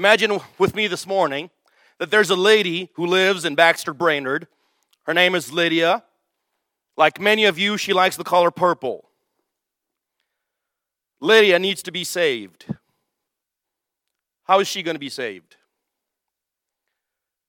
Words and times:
Imagine 0.00 0.40
with 0.56 0.74
me 0.74 0.86
this 0.86 1.06
morning 1.06 1.50
that 1.98 2.10
there's 2.10 2.30
a 2.30 2.34
lady 2.34 2.88
who 2.94 3.04
lives 3.04 3.44
in 3.44 3.54
Baxter 3.54 3.92
Brainerd. 3.92 4.46
Her 5.02 5.12
name 5.12 5.34
is 5.34 5.52
Lydia. 5.52 6.04
Like 6.96 7.20
many 7.20 7.44
of 7.44 7.58
you, 7.58 7.76
she 7.76 7.92
likes 7.92 8.16
the 8.16 8.24
color 8.24 8.50
purple. 8.50 9.10
Lydia 11.20 11.58
needs 11.58 11.82
to 11.82 11.92
be 11.92 12.02
saved. 12.02 12.64
How 14.44 14.60
is 14.60 14.66
she 14.66 14.82
going 14.82 14.94
to 14.94 14.98
be 14.98 15.10
saved? 15.10 15.56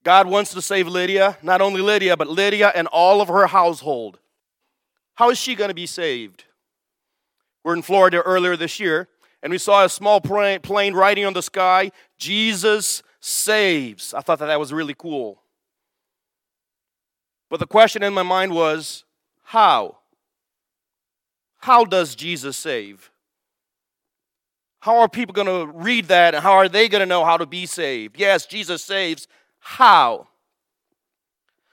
God 0.04 0.26
wants 0.26 0.52
to 0.52 0.60
save 0.60 0.86
Lydia, 0.86 1.38
not 1.42 1.62
only 1.62 1.80
Lydia, 1.80 2.18
but 2.18 2.28
Lydia 2.28 2.70
and 2.74 2.86
all 2.88 3.22
of 3.22 3.28
her 3.28 3.46
household. 3.46 4.18
How 5.14 5.30
is 5.30 5.38
she 5.38 5.54
going 5.54 5.70
to 5.70 5.74
be 5.74 5.86
saved? 5.86 6.44
We're 7.64 7.76
in 7.76 7.80
Florida 7.80 8.20
earlier 8.20 8.58
this 8.58 8.78
year, 8.78 9.08
and 9.42 9.50
we 9.50 9.58
saw 9.58 9.84
a 9.84 9.88
small 9.88 10.20
plane 10.20 10.94
riding 10.94 11.24
on 11.24 11.32
the 11.32 11.42
sky 11.42 11.90
Jesus 12.18 13.02
saves. 13.20 14.14
I 14.14 14.20
thought 14.20 14.38
that 14.38 14.46
that 14.46 14.60
was 14.60 14.72
really 14.72 14.94
cool. 14.96 15.42
But 17.50 17.60
the 17.60 17.66
question 17.66 18.02
in 18.02 18.14
my 18.14 18.22
mind 18.22 18.52
was 18.52 19.04
how? 19.42 19.98
How 21.58 21.84
does 21.84 22.14
Jesus 22.14 22.56
save? 22.56 23.10
How 24.80 24.98
are 24.98 25.08
people 25.08 25.32
going 25.32 25.46
to 25.46 25.72
read 25.72 26.06
that 26.06 26.34
and 26.34 26.42
how 26.42 26.54
are 26.54 26.68
they 26.68 26.88
going 26.88 27.00
to 27.00 27.06
know 27.06 27.24
how 27.24 27.36
to 27.36 27.46
be 27.46 27.66
saved? 27.66 28.18
Yes, 28.18 28.46
Jesus 28.46 28.82
saves. 28.82 29.28
How? 29.60 30.26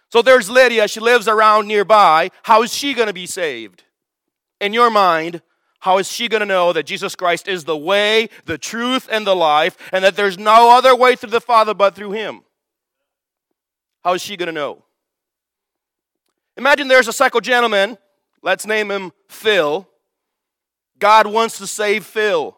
So 0.09 0.21
there's 0.21 0.49
Lydia. 0.49 0.87
She 0.87 0.99
lives 0.99 1.27
around 1.27 1.67
nearby. 1.67 2.29
How 2.43 2.61
is 2.61 2.73
she 2.73 2.93
going 2.93 3.07
to 3.07 3.13
be 3.13 3.25
saved? 3.25 3.83
In 4.59 4.73
your 4.73 4.91
mind, 4.91 5.41
how 5.79 5.97
is 5.97 6.11
she 6.11 6.27
going 6.27 6.41
to 6.41 6.45
know 6.45 6.73
that 6.73 6.85
Jesus 6.85 7.15
Christ 7.15 7.47
is 7.47 7.63
the 7.63 7.77
way, 7.77 8.29
the 8.45 8.57
truth, 8.57 9.07
and 9.11 9.25
the 9.25 9.35
life, 9.35 9.77
and 9.93 10.03
that 10.03 10.15
there's 10.15 10.37
no 10.37 10.75
other 10.77 10.95
way 10.95 11.15
through 11.15 11.31
the 11.31 11.41
Father 11.41 11.73
but 11.73 11.95
through 11.95 12.11
Him? 12.11 12.41
How 14.03 14.13
is 14.13 14.21
she 14.21 14.37
going 14.37 14.47
to 14.47 14.53
know? 14.53 14.83
Imagine 16.59 16.89
there's 16.89 17.07
a 17.07 17.13
psycho 17.13 17.39
gentleman, 17.39 17.97
let's 18.41 18.65
name 18.65 18.91
him 18.91 19.13
Phil. 19.29 19.87
God 20.97 21.25
wants 21.27 21.57
to 21.59 21.67
save 21.67 22.05
Phil. 22.05 22.57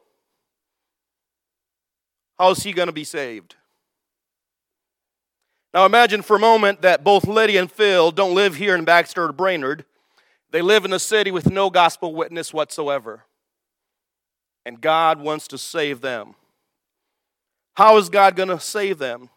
How 2.39 2.49
is 2.49 2.63
he 2.63 2.73
going 2.73 2.87
to 2.87 2.91
be 2.91 3.03
saved? 3.03 3.55
Now 5.71 5.85
imagine 5.85 6.23
for 6.23 6.35
a 6.35 6.39
moment 6.39 6.81
that 6.81 7.03
both 7.03 7.27
Lydia 7.27 7.61
and 7.61 7.71
Phil 7.71 8.11
don't 8.11 8.33
live 8.33 8.55
here 8.55 8.75
in 8.75 8.83
Baxter 8.83 9.25
or 9.25 9.31
Brainerd. 9.31 9.85
They 10.51 10.61
live 10.61 10.85
in 10.85 10.93
a 10.93 10.99
city 10.99 11.31
with 11.31 11.49
no 11.49 11.69
gospel 11.69 12.13
witness 12.13 12.53
whatsoever. 12.53 13.23
And 14.65 14.81
God 14.81 15.19
wants 15.19 15.47
to 15.49 15.57
save 15.57 16.01
them. 16.01 16.35
How 17.75 17.97
is 17.97 18.09
God 18.09 18.35
going 18.35 18.49
to 18.49 18.59
save 18.59 18.97
them? 18.97 19.29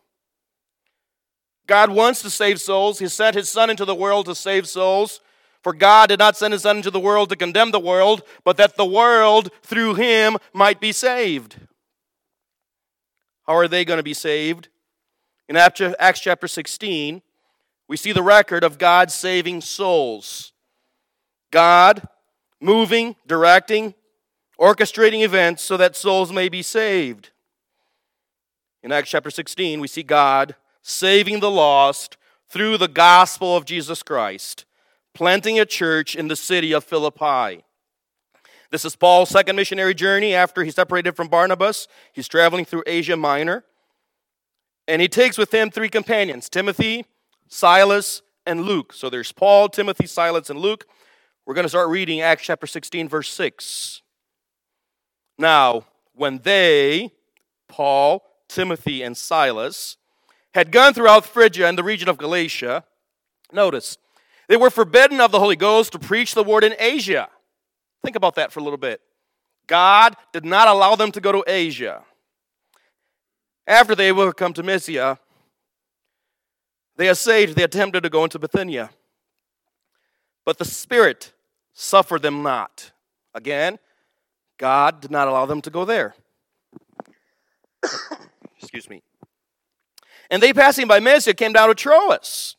God 1.66 1.90
wants 1.90 2.20
to 2.22 2.30
save 2.30 2.60
souls. 2.60 2.98
He 2.98 3.08
sent 3.08 3.36
his 3.36 3.48
Son 3.48 3.70
into 3.70 3.84
the 3.84 3.94
world 3.94 4.26
to 4.26 4.34
save 4.34 4.68
souls. 4.68 5.20
For 5.62 5.72
God 5.72 6.08
did 6.08 6.18
not 6.18 6.36
send 6.36 6.52
his 6.52 6.62
Son 6.62 6.76
into 6.78 6.90
the 6.90 7.00
world 7.00 7.30
to 7.30 7.36
condemn 7.36 7.70
the 7.70 7.80
world, 7.80 8.22
but 8.44 8.58
that 8.58 8.76
the 8.76 8.84
world 8.84 9.50
through 9.62 9.94
him 9.94 10.36
might 10.52 10.78
be 10.78 10.92
saved. 10.92 11.56
How 13.46 13.54
are 13.54 13.68
they 13.68 13.84
going 13.84 13.98
to 13.98 14.02
be 14.02 14.14
saved? 14.14 14.68
In 15.48 15.56
Acts 15.56 16.20
chapter 16.20 16.48
16, 16.48 17.22
we 17.86 17.96
see 17.96 18.12
the 18.12 18.22
record 18.22 18.64
of 18.64 18.78
God 18.78 19.10
saving 19.10 19.60
souls. 19.60 20.52
God 21.54 22.08
moving, 22.60 23.14
directing, 23.28 23.94
orchestrating 24.60 25.22
events 25.22 25.62
so 25.62 25.76
that 25.76 25.94
souls 25.94 26.32
may 26.32 26.48
be 26.48 26.62
saved. 26.62 27.30
In 28.82 28.90
Acts 28.90 29.10
chapter 29.10 29.30
16, 29.30 29.78
we 29.78 29.86
see 29.86 30.02
God 30.02 30.56
saving 30.82 31.38
the 31.38 31.50
lost 31.50 32.16
through 32.48 32.76
the 32.76 32.88
gospel 32.88 33.56
of 33.56 33.66
Jesus 33.66 34.02
Christ, 34.02 34.64
planting 35.14 35.60
a 35.60 35.64
church 35.64 36.16
in 36.16 36.26
the 36.26 36.34
city 36.34 36.72
of 36.72 36.82
Philippi. 36.82 37.62
This 38.72 38.84
is 38.84 38.96
Paul's 38.96 39.30
second 39.30 39.54
missionary 39.54 39.94
journey 39.94 40.34
after 40.34 40.64
he 40.64 40.72
separated 40.72 41.14
from 41.14 41.28
Barnabas. 41.28 41.86
He's 42.12 42.26
traveling 42.26 42.64
through 42.64 42.82
Asia 42.84 43.16
Minor. 43.16 43.62
And 44.88 45.00
he 45.00 45.06
takes 45.06 45.38
with 45.38 45.54
him 45.54 45.70
three 45.70 45.88
companions 45.88 46.48
Timothy, 46.48 47.04
Silas, 47.46 48.22
and 48.44 48.62
Luke. 48.62 48.92
So 48.92 49.08
there's 49.08 49.30
Paul, 49.30 49.68
Timothy, 49.68 50.06
Silas, 50.06 50.50
and 50.50 50.58
Luke. 50.58 50.86
We're 51.46 51.54
going 51.54 51.64
to 51.64 51.68
start 51.68 51.90
reading 51.90 52.22
Acts 52.22 52.44
chapter 52.44 52.66
16, 52.66 53.06
verse 53.06 53.28
6. 53.28 54.00
Now, 55.36 55.84
when 56.14 56.38
they, 56.38 57.10
Paul, 57.68 58.24
Timothy, 58.48 59.02
and 59.02 59.14
Silas, 59.14 59.98
had 60.54 60.72
gone 60.72 60.94
throughout 60.94 61.26
Phrygia 61.26 61.68
and 61.68 61.76
the 61.76 61.84
region 61.84 62.08
of 62.08 62.16
Galatia, 62.16 62.84
notice, 63.52 63.98
they 64.48 64.56
were 64.56 64.70
forbidden 64.70 65.20
of 65.20 65.32
the 65.32 65.38
Holy 65.38 65.56
Ghost 65.56 65.92
to 65.92 65.98
preach 65.98 66.34
the 66.34 66.44
word 66.44 66.64
in 66.64 66.74
Asia. 66.78 67.28
Think 68.02 68.16
about 68.16 68.36
that 68.36 68.50
for 68.50 68.60
a 68.60 68.62
little 68.62 68.78
bit. 68.78 69.02
God 69.66 70.16
did 70.32 70.46
not 70.46 70.68
allow 70.68 70.94
them 70.94 71.12
to 71.12 71.20
go 71.20 71.32
to 71.32 71.44
Asia. 71.46 72.04
After 73.66 73.94
they 73.94 74.12
were 74.12 74.32
come 74.32 74.54
to 74.54 74.62
Mysia, 74.62 75.18
they 76.96 77.10
essayed, 77.10 77.50
they 77.50 77.64
attempted 77.64 78.02
to 78.02 78.08
go 78.08 78.24
into 78.24 78.38
Bithynia. 78.38 78.90
But 80.44 80.58
the 80.58 80.64
Spirit 80.64 81.32
suffered 81.72 82.22
them 82.22 82.42
not. 82.42 82.92
Again, 83.34 83.78
God 84.58 85.00
did 85.00 85.10
not 85.10 85.28
allow 85.28 85.46
them 85.46 85.60
to 85.62 85.70
go 85.70 85.84
there. 85.84 86.14
Excuse 88.60 88.88
me. 88.88 89.02
And 90.30 90.42
they 90.42 90.52
passing 90.52 90.86
by 90.86 91.00
Mysia 91.00 91.34
came 91.34 91.52
down 91.52 91.68
to 91.68 91.74
Troas. 91.74 92.56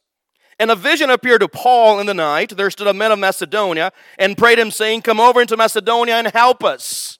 And 0.60 0.72
a 0.72 0.76
vision 0.76 1.10
appeared 1.10 1.42
to 1.42 1.50
Paul 1.50 2.00
in 2.00 2.06
the 2.06 2.14
night. 2.14 2.56
There 2.56 2.72
stood 2.72 2.88
a 2.88 2.94
man 2.94 3.12
of 3.12 3.20
Macedonia 3.20 3.92
and 4.18 4.38
prayed 4.38 4.58
him, 4.58 4.72
saying, 4.72 5.02
Come 5.02 5.20
over 5.20 5.42
into 5.42 5.58
Macedonia 5.58 6.16
and 6.16 6.28
help 6.28 6.64
us. 6.64 7.20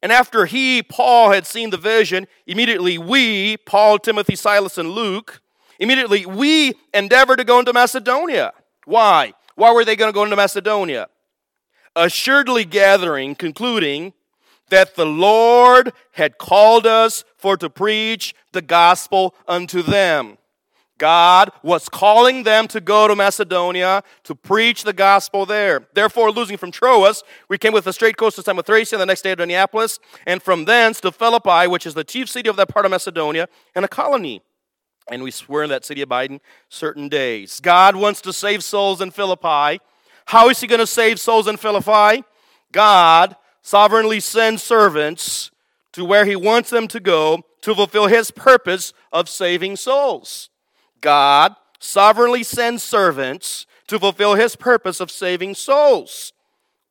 And 0.00 0.12
after 0.12 0.46
he, 0.46 0.82
Paul, 0.82 1.32
had 1.32 1.46
seen 1.46 1.70
the 1.70 1.76
vision, 1.76 2.26
immediately 2.46 2.98
we, 2.98 3.56
Paul, 3.56 3.98
Timothy, 3.98 4.36
Silas, 4.36 4.78
and 4.78 4.90
Luke, 4.90 5.40
immediately 5.78 6.26
we 6.26 6.74
endeavored 6.92 7.38
to 7.38 7.44
go 7.44 7.58
into 7.58 7.72
Macedonia. 7.72 8.52
Why? 8.84 9.34
Why 9.54 9.72
were 9.72 9.84
they 9.84 9.96
going 9.96 10.10
to 10.10 10.14
go 10.14 10.24
into 10.24 10.36
Macedonia? 10.36 11.08
Assuredly 11.94 12.64
gathering, 12.64 13.34
concluding 13.34 14.12
that 14.70 14.96
the 14.96 15.06
Lord 15.06 15.92
had 16.12 16.38
called 16.38 16.86
us 16.86 17.24
for 17.36 17.56
to 17.58 17.68
preach 17.68 18.34
the 18.52 18.62
gospel 18.62 19.34
unto 19.46 19.82
them. 19.82 20.38
God 21.02 21.50
was 21.64 21.88
calling 21.88 22.44
them 22.44 22.68
to 22.68 22.80
go 22.80 23.08
to 23.08 23.16
Macedonia 23.16 24.04
to 24.22 24.34
preach 24.36 24.84
the 24.84 24.92
gospel 24.92 25.44
there. 25.44 25.88
Therefore, 25.94 26.30
losing 26.30 26.56
from 26.56 26.70
Troas, 26.70 27.24
we 27.48 27.58
came 27.58 27.72
with 27.72 27.88
a 27.88 27.92
straight 27.92 28.16
coast 28.16 28.36
to 28.36 28.42
Samothrace 28.42 28.92
and 28.92 29.00
the 29.00 29.06
next 29.06 29.22
day 29.22 29.34
to 29.34 29.44
Neapolis, 29.44 29.98
and 30.26 30.40
from 30.40 30.64
thence 30.64 31.00
to 31.00 31.10
Philippi, 31.10 31.66
which 31.66 31.86
is 31.86 31.94
the 31.94 32.04
chief 32.04 32.28
city 32.28 32.48
of 32.48 32.54
that 32.56 32.68
part 32.68 32.84
of 32.84 32.92
Macedonia, 32.92 33.48
and 33.74 33.84
a 33.84 33.88
colony. 33.88 34.42
And 35.10 35.22
we 35.22 35.32
were 35.48 35.64
in 35.64 35.70
that 35.70 35.84
city 35.84 36.02
abiding 36.02 36.40
certain 36.68 37.08
days. 37.08 37.60
God 37.60 37.96
wants 37.96 38.20
to 38.22 38.32
save 38.32 38.62
souls 38.62 39.00
in 39.00 39.10
Philippi. 39.10 39.80
How 40.26 40.48
is 40.48 40.60
He 40.60 40.66
going 40.66 40.80
to 40.80 40.86
save 40.86 41.18
souls 41.18 41.48
in 41.48 41.56
Philippi? 41.56 42.24
God 42.70 43.36
sovereignly 43.60 44.20
sends 44.20 44.62
servants 44.62 45.50
to 45.92 46.04
where 46.04 46.24
He 46.24 46.36
wants 46.36 46.70
them 46.70 46.88
to 46.88 47.00
go 47.00 47.42
to 47.62 47.74
fulfill 47.74 48.06
His 48.06 48.30
purpose 48.30 48.92
of 49.12 49.28
saving 49.28 49.76
souls. 49.76 50.50
God 51.00 51.56
sovereignly 51.82 52.44
sends 52.44 52.82
servants 52.82 53.66
to 53.88 53.98
fulfill 53.98 54.34
his 54.34 54.56
purpose 54.56 55.00
of 55.00 55.10
saving 55.10 55.54
souls. 55.54 56.32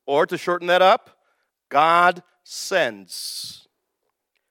Or 0.06 0.28
to 0.28 0.38
shorten 0.38 0.68
that 0.68 0.82
up, 0.82 1.18
God 1.70 2.22
sends. 2.44 3.68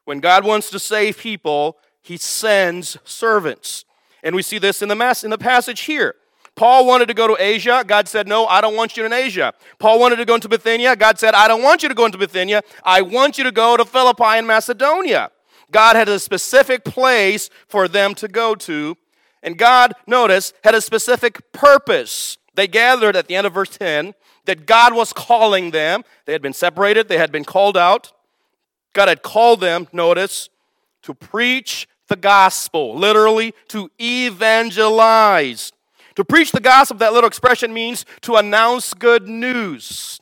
When 0.04 0.18
God 0.18 0.44
wants 0.44 0.70
to 0.70 0.78
save 0.78 1.18
people, 1.18 1.76
he 2.02 2.16
sends 2.16 2.96
servants. 3.04 3.84
And 4.22 4.34
we 4.34 4.42
see 4.42 4.58
this 4.58 4.82
in 4.82 4.88
the, 4.88 4.94
mass, 4.94 5.24
in 5.24 5.30
the 5.30 5.38
passage 5.38 5.80
here. 5.82 6.14
Paul 6.54 6.86
wanted 6.86 7.08
to 7.08 7.14
go 7.14 7.26
to 7.26 7.42
Asia. 7.42 7.84
God 7.86 8.08
said, 8.08 8.28
No, 8.28 8.46
I 8.46 8.60
don't 8.60 8.76
want 8.76 8.96
you 8.96 9.06
in 9.06 9.12
Asia. 9.12 9.54
Paul 9.78 9.98
wanted 9.98 10.16
to 10.16 10.24
go 10.24 10.34
into 10.34 10.48
Bithynia. 10.48 10.96
God 10.96 11.18
said, 11.18 11.34
I 11.34 11.48
don't 11.48 11.62
want 11.62 11.82
you 11.82 11.88
to 11.88 11.94
go 11.94 12.04
into 12.04 12.18
Bithynia. 12.18 12.62
I 12.84 13.02
want 13.02 13.38
you 13.38 13.44
to 13.44 13.52
go 13.52 13.76
to 13.76 13.84
Philippi 13.84 14.36
in 14.36 14.46
Macedonia. 14.46 15.30
God 15.70 15.96
had 15.96 16.08
a 16.08 16.18
specific 16.18 16.84
place 16.84 17.48
for 17.68 17.88
them 17.88 18.14
to 18.16 18.28
go 18.28 18.54
to, 18.56 18.96
and 19.42 19.56
God, 19.56 19.94
notice, 20.06 20.52
had 20.64 20.74
a 20.74 20.80
specific 20.80 21.52
purpose. 21.52 22.36
They 22.54 22.66
gathered 22.66 23.16
at 23.16 23.28
the 23.28 23.36
end 23.36 23.46
of 23.46 23.54
verse 23.54 23.70
10 23.76 24.14
that 24.46 24.66
God 24.66 24.94
was 24.94 25.12
calling 25.12 25.70
them. 25.70 26.04
They 26.26 26.32
had 26.32 26.42
been 26.42 26.52
separated, 26.52 27.08
they 27.08 27.18
had 27.18 27.32
been 27.32 27.44
called 27.44 27.76
out. 27.76 28.12
God 28.92 29.08
had 29.08 29.22
called 29.22 29.60
them, 29.60 29.86
notice, 29.92 30.48
to 31.02 31.14
preach 31.14 31.88
the 32.10 32.16
gospel, 32.16 32.94
literally, 32.94 33.54
to 33.68 33.90
evangelize. 33.98 35.72
To 36.16 36.24
preach 36.24 36.52
the 36.52 36.60
gospel, 36.60 36.98
that 36.98 37.14
little 37.14 37.28
expression 37.28 37.72
means 37.72 38.04
to 38.20 38.36
announce 38.36 38.92
good 38.92 39.26
news. 39.26 40.20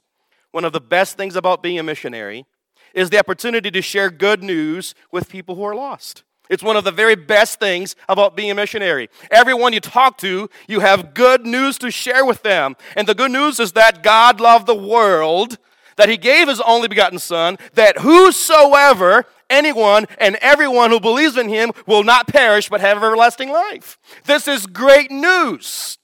One 0.53 0.65
of 0.65 0.73
the 0.73 0.81
best 0.81 1.17
things 1.17 1.35
about 1.35 1.63
being 1.63 1.79
a 1.81 1.83
missionary 1.83 2.47
is 2.95 3.11
the 3.11 3.19
opportunity 3.19 3.71
to 3.73 3.83
share 3.83 4.11
good 4.11 4.43
news 4.43 4.95
with 5.11 5.29
people 5.29 5.57
who 5.57 5.65
are 5.65 5.75
lost. 5.75 6.23
It's 6.49 6.63
one 6.63 6.77
of 6.77 6.85
the 6.85 6.93
very 6.93 7.15
best 7.15 7.59
things 7.59 7.95
about 8.09 8.37
being 8.37 8.51
a 8.51 8.55
missionary. 8.55 9.11
Everyone 9.31 9.73
you 9.73 9.81
talk 9.81 10.17
to, 10.19 10.49
you 10.67 10.81
have 10.81 11.13
good 11.15 11.45
news 11.45 11.79
to 11.79 11.91
share 11.91 12.25
with 12.25 12.43
them. 12.43 12.77
And 12.97 13.07
the 13.07 13.15
good 13.15 13.31
news 13.31 13.61
is 13.61 13.73
that 13.73 14.03
God 14.03 14.41
loved 14.41 14.67
the 14.67 14.75
world, 14.75 15.59
that 15.97 16.09
He 16.09 16.17
gave 16.17 16.49
His 16.49 16.61
only 16.61 16.89
begotten 16.89 17.19
Son, 17.19 17.59
that 17.75 17.99
whosoever, 17.99 19.27
anyone, 19.51 20.07
and 20.19 20.37
everyone 20.37 20.91
who 20.91 21.01
believes 21.01 21.37
in 21.37 21.49
Him 21.49 21.73
will 21.87 22.05
not 22.05 22.29
perish 22.29 22.69
but 22.69 22.81
have 22.81 22.97
everlasting 22.99 23.51
life. 23.51 23.99
This 24.25 24.49
is 24.49 24.67
great 24.67 25.11
news. 25.11 25.99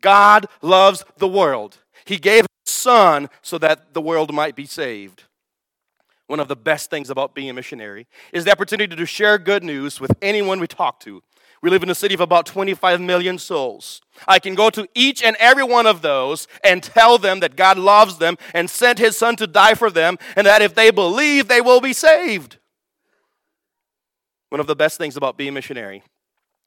God 0.00 0.46
loves 0.62 1.04
the 1.18 1.28
world. 1.28 1.78
He 2.04 2.16
gave 2.16 2.46
His 2.64 2.72
Son 2.72 3.28
so 3.42 3.58
that 3.58 3.94
the 3.94 4.00
world 4.00 4.32
might 4.32 4.56
be 4.56 4.66
saved 4.66 5.24
one 6.30 6.40
of 6.40 6.48
the 6.48 6.56
best 6.56 6.90
things 6.90 7.10
about 7.10 7.34
being 7.34 7.50
a 7.50 7.52
missionary 7.52 8.06
is 8.32 8.44
the 8.44 8.52
opportunity 8.52 8.94
to 8.94 9.04
share 9.04 9.36
good 9.36 9.64
news 9.64 10.00
with 10.00 10.12
anyone 10.22 10.60
we 10.60 10.68
talk 10.68 11.00
to. 11.00 11.20
We 11.60 11.70
live 11.70 11.82
in 11.82 11.90
a 11.90 11.94
city 11.94 12.14
of 12.14 12.20
about 12.20 12.46
25 12.46 13.00
million 13.00 13.36
souls. 13.36 14.00
I 14.28 14.38
can 14.38 14.54
go 14.54 14.70
to 14.70 14.88
each 14.94 15.24
and 15.24 15.36
every 15.40 15.64
one 15.64 15.86
of 15.86 16.02
those 16.02 16.46
and 16.62 16.82
tell 16.82 17.18
them 17.18 17.40
that 17.40 17.56
God 17.56 17.76
loves 17.76 18.18
them 18.18 18.38
and 18.54 18.70
sent 18.70 19.00
his 19.00 19.18
son 19.18 19.34
to 19.36 19.46
die 19.46 19.74
for 19.74 19.90
them, 19.90 20.18
and 20.36 20.46
that 20.46 20.62
if 20.62 20.74
they 20.74 20.92
believe, 20.92 21.48
they 21.48 21.60
will 21.60 21.80
be 21.80 21.92
saved. 21.92 22.58
One 24.50 24.60
of 24.60 24.66
the 24.66 24.76
best 24.76 24.98
things 24.98 25.16
about 25.16 25.38
being 25.38 25.50
a 25.50 25.52
missionary 25.52 26.02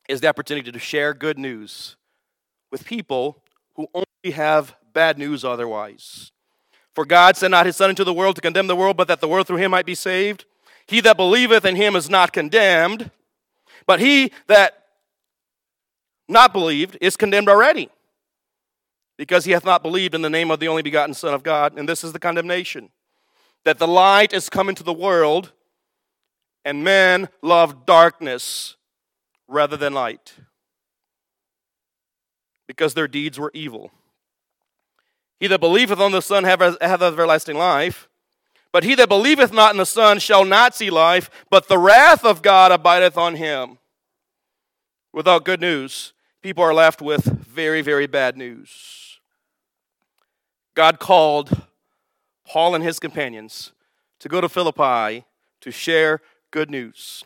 is 0.10 0.22
the 0.22 0.28
opportunity 0.28 0.72
to 0.72 0.80
share 0.80 1.14
good 1.14 1.38
news 1.38 1.96
with 2.72 2.86
people 2.86 3.44
who 3.76 3.88
only 3.94 4.34
have 4.36 4.76
bad 4.94 5.18
news 5.18 5.46
otherwise. 5.46 6.32
For 6.96 7.06
God 7.06 7.38
sent 7.38 7.52
not 7.52 7.66
his 7.66 7.76
Son 7.76 7.90
into 7.90 8.04
the 8.04 8.14
world 8.14 8.36
to 8.36 8.42
condemn 8.42 8.68
the 8.68 8.76
world, 8.76 8.98
but 8.98 9.08
that 9.08 9.20
the 9.20 9.28
world 9.28 9.48
through 9.48 9.58
him 9.58 9.72
might 9.72 9.86
be 9.86 9.96
saved. 9.96 10.46
He 10.88 11.02
that 11.02 11.18
believeth 11.18 11.66
in 11.66 11.76
him 11.76 11.96
is 11.96 12.10
not 12.10 12.34
condemned, 12.34 13.12
but 13.86 14.00
he 14.00 14.32
that 14.48 14.84
not 16.28 16.54
believed 16.54 16.98
is 17.02 17.18
condemned 17.18 17.50
already, 17.50 17.90
because 19.18 19.46
he 19.46 19.52
hath 19.52 19.66
not 19.66 19.84
believed 19.84 20.16
in 20.16 20.22
the 20.22 20.30
name 20.30 20.52
of 20.52 20.60
the 20.60 20.68
only 20.68 20.82
begotten 20.82 21.14
Son 21.14 21.34
of 21.34 21.44
God. 21.44 21.78
And 21.78 21.90
this 21.90 22.04
is 22.04 22.14
the 22.14 22.20
condemnation 22.20 22.90
that 23.66 23.78
the 23.78 23.88
light 23.88 24.34
is 24.34 24.50
come 24.50 24.70
into 24.70 24.84
the 24.84 24.94
world, 24.94 25.52
and 26.66 26.84
men 26.84 27.30
love 27.42 27.86
darkness 27.86 28.76
rather 29.48 29.78
than 29.78 29.94
light, 29.94 30.34
because 32.68 32.94
their 32.94 33.08
deeds 33.08 33.40
were 33.40 33.52
evil. 33.54 33.92
He 35.40 35.48
that 35.48 35.60
believeth 35.60 36.00
on 36.00 36.12
the 36.12 36.22
Son 36.22 36.44
hath 36.46 36.62
everlasting 37.02 37.58
life. 37.58 38.08
But 38.72 38.84
he 38.84 38.96
that 38.96 39.08
believeth 39.08 39.54
not 39.54 39.72
in 39.72 39.78
the 39.78 39.86
Son 39.86 40.18
shall 40.18 40.44
not 40.44 40.74
see 40.74 40.90
life, 40.90 41.30
but 41.52 41.68
the 41.68 41.78
wrath 41.78 42.26
of 42.26 42.42
God 42.42 42.72
abideth 42.72 43.18
on 43.18 43.36
him. 43.36 43.78
Without 45.12 45.46
good 45.46 45.62
news, 45.62 46.14
people 46.42 46.64
are 46.64 46.74
left 46.74 47.00
with 47.00 47.24
very, 47.24 47.84
very 47.84 48.08
bad 48.08 48.36
news. 48.36 49.20
God 50.74 50.98
called 50.98 51.68
Paul 52.48 52.74
and 52.74 52.84
his 52.84 52.98
companions 52.98 53.74
to 54.20 54.28
go 54.28 54.42
to 54.42 54.50
Philippi 54.50 55.24
to 55.62 55.70
share 55.70 56.20
good 56.54 56.70
news. 56.70 57.26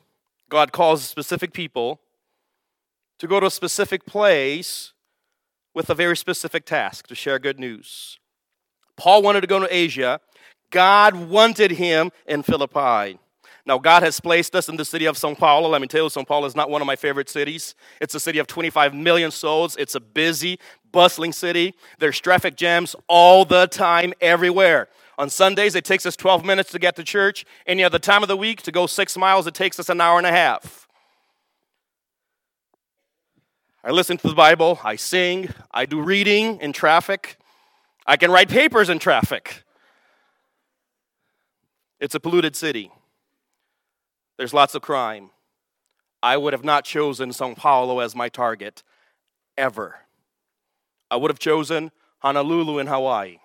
God 0.50 0.71
calls 0.71 1.03
specific 1.03 1.51
people 1.51 2.00
to 3.19 3.27
go 3.27 3.41
to 3.41 3.47
a 3.47 3.51
specific 3.51 4.06
place 4.06 4.94
with 5.75 5.89
a 5.89 5.94
very 5.94 6.15
specific 6.15 6.65
task 6.65 7.07
to 7.07 7.13
share 7.13 7.38
good 7.38 7.59
news. 7.59 8.19
Paul 8.95 9.21
wanted 9.21 9.41
to 9.41 9.47
go 9.47 9.59
to 9.59 9.68
Asia. 9.69 10.21
God 10.71 11.13
wanted 11.13 11.71
him 11.71 12.12
in 12.25 12.41
Philippi. 12.41 13.19
Now, 13.65 13.77
God 13.77 14.01
has 14.01 14.18
placed 14.21 14.56
us 14.56 14.69
in 14.69 14.77
the 14.77 14.85
city 14.85 15.06
of 15.07 15.18
Sao 15.18 15.33
Paulo. 15.33 15.68
Let 15.68 15.81
me 15.81 15.88
tell 15.88 16.06
you, 16.06 16.09
Sao 16.09 16.23
Paulo 16.23 16.47
is 16.47 16.56
not 16.56 16.69
one 16.69 16.81
of 16.81 16.88
my 16.88 16.95
favorite 16.95 17.27
cities. 17.27 17.75
It's 18.00 18.15
a 18.15 18.19
city 18.21 18.39
of 18.39 18.47
25 18.47 18.94
million 18.94 19.30
souls. 19.30 19.75
It's 19.75 19.94
a 19.94 20.00
busy, 20.00 20.57
bustling 20.94 21.33
city. 21.33 21.73
There's 22.00 22.18
traffic 22.18 22.56
jams 22.56 22.95
all 23.09 23.44
the 23.44 23.68
time, 23.68 24.13
everywhere. 24.21 24.88
On 25.17 25.29
Sundays, 25.29 25.73
it 25.73 25.83
takes 25.83 26.05
us 26.05 26.15
12 26.15 26.45
minutes 26.45 26.71
to 26.71 26.79
get 26.79 26.95
to 26.95 27.03
church. 27.03 27.45
Any 27.65 27.83
other 27.83 27.99
time 27.99 28.21
of 28.21 28.27
the 28.27 28.37
week, 28.37 28.61
to 28.63 28.71
go 28.71 28.85
six 28.85 29.17
miles, 29.17 29.47
it 29.47 29.53
takes 29.53 29.79
us 29.79 29.89
an 29.89 29.99
hour 29.99 30.17
and 30.17 30.27
a 30.27 30.31
half. 30.31 30.87
I 33.83 33.91
listen 33.91 34.17
to 34.17 34.27
the 34.27 34.35
Bible, 34.35 34.79
I 34.83 34.97
sing, 34.97 35.49
I 35.71 35.85
do 35.85 36.01
reading 36.01 36.59
in 36.59 36.73
traffic, 36.73 37.37
I 38.05 38.17
can 38.17 38.31
write 38.31 38.49
papers 38.49 38.89
in 38.89 38.99
traffic. 38.99 39.63
It's 41.99 42.13
a 42.13 42.19
polluted 42.19 42.55
city. 42.55 42.91
There's 44.37 44.53
lots 44.53 44.75
of 44.75 44.81
crime. 44.81 45.31
I 46.21 46.37
would 46.37 46.53
have 46.53 46.63
not 46.63 46.83
chosen 46.83 47.31
Sao 47.31 47.53
Paulo 47.53 47.99
as 47.99 48.15
my 48.15 48.29
target 48.29 48.83
ever. 49.57 49.95
I 51.09 51.15
would 51.15 51.31
have 51.31 51.39
chosen 51.39 51.91
Honolulu 52.19 52.79
in 52.79 52.87
Hawaii. 52.87 53.37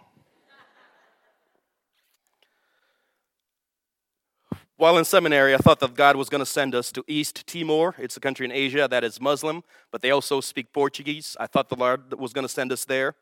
While 4.83 4.99
in 4.99 5.05
seminary, 5.05 5.55
I 5.55 5.59
thought 5.59 5.79
that 5.79 5.95
God 5.95 6.17
was 6.17 6.29
going 6.29 6.41
to 6.41 6.45
send 6.45 6.75
us 6.75 6.91
to 6.91 7.05
East 7.07 7.47
Timor. 7.47 7.95
It's 7.99 8.17
a 8.17 8.21
country 8.21 8.45
in 8.45 8.51
Asia 8.51 8.89
that 8.91 9.05
is 9.05 9.21
Muslim, 9.21 9.63
but 9.93 10.03
they 10.03 10.11
also 10.11 10.41
speak 10.41 10.73
Portuguese. 10.73 11.37
I 11.39 11.47
thought 11.47 11.69
the 11.69 11.77
Lord 11.77 12.13
was 12.19 12.33
going 12.33 12.45
to 12.45 12.53
send 12.53 12.73
us 12.73 12.85
there. 12.85 13.15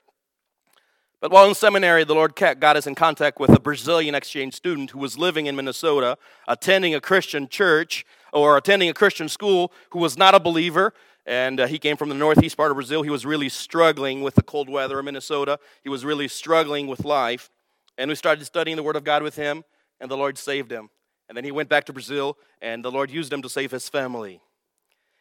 But 1.21 1.31
while 1.31 1.47
in 1.47 1.55
seminary, 1.55 2.05
the 2.05 2.15
Lord 2.15 2.35
got 2.35 2.79
us 2.79 2.87
in 2.87 2.95
contact 2.95 3.39
with 3.39 3.51
a 3.51 3.61
Brazilian 3.61 4.15
exchange 4.15 4.55
student 4.55 4.93
who 4.93 4.99
was 4.99 5.19
living 5.19 5.45
in 5.45 5.55
Minnesota, 5.55 6.17
attending 6.49 6.95
a 6.95 7.01
Christian 7.03 7.47
church 7.47 8.07
or 8.33 8.57
attending 8.57 8.89
a 8.89 8.95
Christian 8.95 9.29
school, 9.29 9.71
who 9.91 9.99
was 9.99 10.17
not 10.17 10.35
a 10.35 10.41
believer. 10.41 10.95
And 11.27 11.61
uh, 11.61 11.67
he 11.67 11.79
came 11.79 11.99
from 11.99 12.09
the 12.09 12.15
northeast 12.15 12.57
part 12.57 12.71
of 12.71 12.77
Brazil. 12.77 13.03
He 13.03 13.11
was 13.11 13.27
really 13.27 13.51
struggling 13.51 14.23
with 14.23 14.35
the 14.35 14.43
cold 14.43 14.71
weather 14.71 14.99
in 14.99 15.05
Minnesota. 15.05 15.59
He 15.83 15.91
was 15.91 16.07
really 16.07 16.27
struggling 16.27 16.87
with 16.87 17.05
life. 17.05 17.51
And 17.99 18.09
we 18.09 18.15
started 18.15 18.47
studying 18.47 18.79
the 18.79 18.83
Word 18.83 18.97
of 18.97 19.05
God 19.05 19.23
with 19.23 19.37
him, 19.37 19.65
and 20.01 20.11
the 20.11 20.17
Lord 20.17 20.39
saved 20.39 20.73
him. 20.73 20.89
And 21.31 21.37
then 21.37 21.45
he 21.45 21.53
went 21.53 21.69
back 21.69 21.85
to 21.85 21.93
Brazil, 21.93 22.37
and 22.61 22.85
the 22.85 22.91
Lord 22.91 23.09
used 23.09 23.33
him 23.33 23.41
to 23.43 23.49
save 23.49 23.71
his 23.71 23.89
family. 23.89 24.41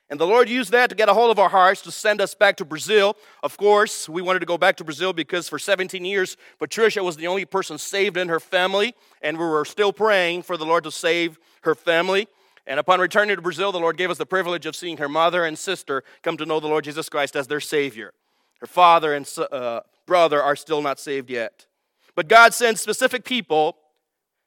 And 0.10 0.20
the 0.20 0.26
Lord 0.26 0.50
used 0.50 0.72
that 0.72 0.90
to 0.90 0.96
get 0.96 1.08
a 1.08 1.14
hold 1.14 1.30
of 1.30 1.38
our 1.38 1.50
hearts 1.50 1.84
to 1.84 1.92
send 1.92 2.20
us 2.20 2.34
back 2.34 2.58
to 2.58 2.66
Brazil. 2.66 3.16
Of 3.44 3.58
course, 3.58 4.10
we 4.10 4.24
wanted 4.24 4.40
to 4.40 4.48
go 4.48 4.58
back 4.58 4.78
to 4.78 4.84
Brazil 4.84 5.14
because 5.14 5.48
for 5.48 5.60
17 5.60 6.04
years, 6.04 6.36
Patricia 6.58 7.04
was 7.04 7.16
the 7.16 7.28
only 7.28 7.46
person 7.46 7.78
saved 7.78 8.18
in 8.18 8.28
her 8.28 8.40
family, 8.40 8.96
and 9.22 9.38
we 9.38 9.46
were 9.46 9.64
still 9.66 9.94
praying 9.94 10.42
for 10.42 10.58
the 10.58 10.66
Lord 10.66 10.84
to 10.86 10.92
save 10.92 11.38
her 11.62 11.76
family. 11.76 12.28
And 12.66 12.80
upon 12.80 13.00
returning 13.00 13.36
to 13.36 13.42
Brazil, 13.44 13.72
the 13.72 13.80
Lord 13.80 13.96
gave 13.96 14.10
us 14.10 14.18
the 14.18 14.26
privilege 14.26 14.66
of 14.66 14.76
seeing 14.76 14.98
her 14.98 15.08
mother 15.08 15.46
and 15.46 15.60
sister 15.60 16.04
come 16.24 16.38
to 16.38 16.46
know 16.48 16.60
the 16.60 16.66
Lord 16.66 16.86
Jesus 16.86 17.08
Christ 17.08 17.36
as 17.36 17.46
their 17.46 17.60
Savior. 17.60 18.14
Her 18.62 18.68
father 18.68 19.14
and 19.14 19.32
uh, 19.52 19.82
brother 20.08 20.42
are 20.42 20.56
still 20.56 20.82
not 20.82 21.00
saved 21.00 21.30
yet. 21.30 21.68
But 22.16 22.28
God 22.28 22.56
sends 22.56 22.82
specific 22.82 23.24
people 23.26 23.78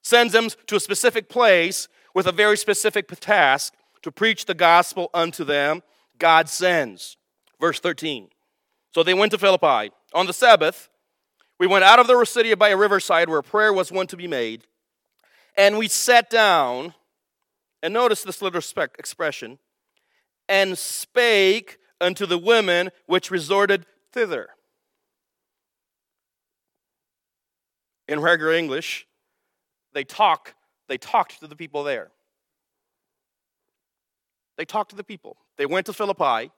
sends 0.03 0.33
them 0.33 0.49
to 0.67 0.77
a 0.77 0.81
specific 0.81 1.29
place 1.29 1.89
with 2.15 2.27
a 2.27 2.33
very 2.33 2.57
specific 2.57 3.09
task 3.21 3.75
to 4.03 4.13
preach 4.13 4.45
the 4.45 4.55
gospel 4.55 5.11
unto 5.15 5.45
them. 5.45 5.83
God 6.19 6.49
sends. 6.49 7.17
Verse 7.61 7.81
13. 7.81 8.29
So 8.95 9.03
they 9.03 9.15
went 9.15 9.33
to 9.33 9.39
Philippi. 9.39 9.93
On 10.13 10.27
the 10.27 10.33
Sabbath, 10.33 10.91
we 11.59 11.67
went 11.67 11.85
out 11.85 11.99
of 11.99 12.07
the 12.07 12.25
city 12.25 12.55
by 12.55 12.71
a 12.71 12.77
riverside 12.77 13.29
where 13.29 13.41
prayer 13.41 13.73
was 13.73 13.93
one 13.93 14.07
to 14.09 14.17
be 14.17 14.27
made, 14.27 14.65
and 15.57 15.79
we 15.79 15.89
sat 15.89 16.29
down, 16.29 16.95
and 17.83 17.95
notice 17.95 18.23
this 18.23 18.43
little 18.43 18.61
expression, 18.99 19.59
and 20.49 20.77
spake 20.77 21.79
unto 22.01 22.27
the 22.27 22.37
women 22.37 22.91
which 23.07 23.31
resorted 23.31 23.87
thither. 24.13 24.49
In 28.09 28.21
regular 28.21 28.53
English, 28.53 29.07
they 29.95 30.05
talk, 30.05 30.55
they 30.89 30.99
talked 30.99 31.41
to 31.41 31.47
the 31.47 31.57
people 31.57 31.85
there. 31.85 32.11
They 34.57 34.65
talked 34.65 34.91
to 34.91 34.97
the 34.97 35.05
people. 35.05 35.37
They 35.57 35.67
went 35.67 35.87
to 35.87 35.93
Philippi. 35.93 36.51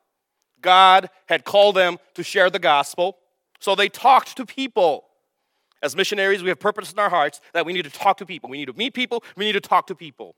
God 0.60 1.10
had 1.26 1.44
called 1.44 1.76
them 1.76 1.98
to 2.14 2.22
share 2.22 2.50
the 2.50 2.58
gospel. 2.58 3.18
So 3.60 3.74
they 3.74 3.88
talked 3.88 4.36
to 4.36 4.46
people. 4.46 5.04
As 5.82 5.94
missionaries, 5.94 6.42
we 6.42 6.48
have 6.48 6.58
purpose 6.58 6.92
in 6.92 6.98
our 6.98 7.10
hearts 7.10 7.40
that 7.52 7.66
we 7.66 7.72
need 7.72 7.84
to 7.84 7.90
talk 7.90 8.16
to 8.18 8.26
people. 8.26 8.48
We 8.48 8.58
need 8.58 8.66
to 8.66 8.72
meet 8.72 8.94
people, 8.94 9.22
we 9.36 9.44
need 9.44 9.52
to 9.52 9.60
talk 9.60 9.86
to 9.88 9.94
people. 9.94 10.34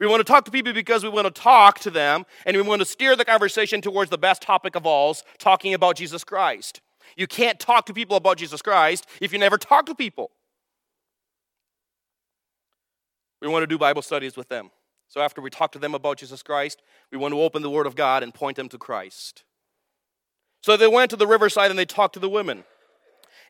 We 0.00 0.06
want 0.06 0.20
to 0.20 0.24
talk 0.24 0.44
to 0.44 0.50
people 0.50 0.72
because 0.72 1.02
we 1.02 1.08
want 1.08 1.32
to 1.32 1.42
talk 1.42 1.78
to 1.80 1.90
them 1.90 2.26
and 2.44 2.56
we 2.56 2.62
want 2.62 2.80
to 2.80 2.84
steer 2.84 3.16
the 3.16 3.24
conversation 3.24 3.80
towards 3.80 4.10
the 4.10 4.18
best 4.18 4.42
topic 4.42 4.74
of 4.76 4.86
all, 4.86 5.16
talking 5.38 5.72
about 5.72 5.96
Jesus 5.96 6.24
Christ. 6.24 6.80
You 7.16 7.26
can't 7.26 7.58
talk 7.58 7.86
to 7.86 7.94
people 7.94 8.16
about 8.16 8.36
Jesus 8.36 8.60
Christ 8.60 9.06
if 9.20 9.32
you 9.32 9.38
never 9.38 9.56
talk 9.56 9.86
to 9.86 9.94
people. 9.94 10.30
We 13.40 13.48
want 13.48 13.62
to 13.62 13.66
do 13.66 13.78
Bible 13.78 14.02
studies 14.02 14.36
with 14.36 14.48
them. 14.48 14.70
So 15.08 15.20
after 15.20 15.40
we 15.40 15.50
talk 15.50 15.72
to 15.72 15.78
them 15.78 15.94
about 15.94 16.18
Jesus 16.18 16.42
Christ, 16.42 16.82
we 17.10 17.18
want 17.18 17.32
to 17.32 17.40
open 17.40 17.62
the 17.62 17.70
Word 17.70 17.86
of 17.86 17.96
God 17.96 18.22
and 18.22 18.34
point 18.34 18.56
them 18.56 18.68
to 18.68 18.78
Christ. 18.78 19.44
So 20.62 20.76
they 20.76 20.88
went 20.88 21.10
to 21.10 21.16
the 21.16 21.26
riverside 21.26 21.70
and 21.70 21.78
they 21.78 21.84
talked 21.84 22.14
to 22.14 22.20
the 22.20 22.28
women. 22.28 22.64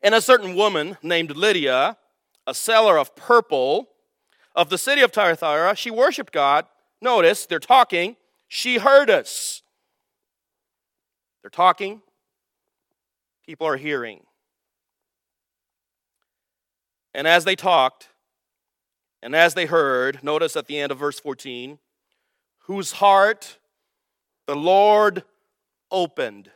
And 0.01 0.15
a 0.15 0.21
certain 0.21 0.55
woman 0.55 0.97
named 1.03 1.35
Lydia, 1.35 1.97
a 2.47 2.53
seller 2.53 2.97
of 2.97 3.15
purple, 3.15 3.89
of 4.55 4.69
the 4.69 4.77
city 4.77 5.01
of 5.01 5.11
Thyatira, 5.11 5.75
she 5.75 5.91
worshiped 5.91 6.31
God. 6.31 6.65
Notice, 7.01 7.45
they're 7.45 7.59
talking. 7.59 8.15
She 8.47 8.77
heard 8.77 9.09
us. 9.09 9.61
They're 11.41 11.49
talking. 11.49 12.01
People 13.45 13.67
are 13.67 13.77
hearing. 13.77 14.21
And 17.13 17.27
as 17.27 17.43
they 17.43 17.55
talked, 17.55 18.09
and 19.21 19.35
as 19.35 19.53
they 19.53 19.65
heard, 19.65 20.23
notice 20.23 20.55
at 20.55 20.67
the 20.67 20.79
end 20.79 20.91
of 20.91 20.97
verse 20.97 21.19
14, 21.19 21.79
whose 22.63 22.93
heart 22.93 23.57
the 24.47 24.55
Lord 24.55 25.23
opened. 25.91 26.49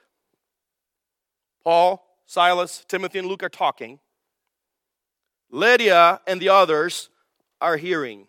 Paul, 1.64 2.06
Silas, 2.26 2.86
Timothy, 2.88 3.20
and 3.20 3.28
Luke 3.28 3.44
are 3.44 3.50
talking. 3.50 4.00
Lydia 5.50 6.20
and 6.26 6.42
the 6.42 6.50
others 6.50 7.10
are 7.62 7.78
hearing. 7.78 8.28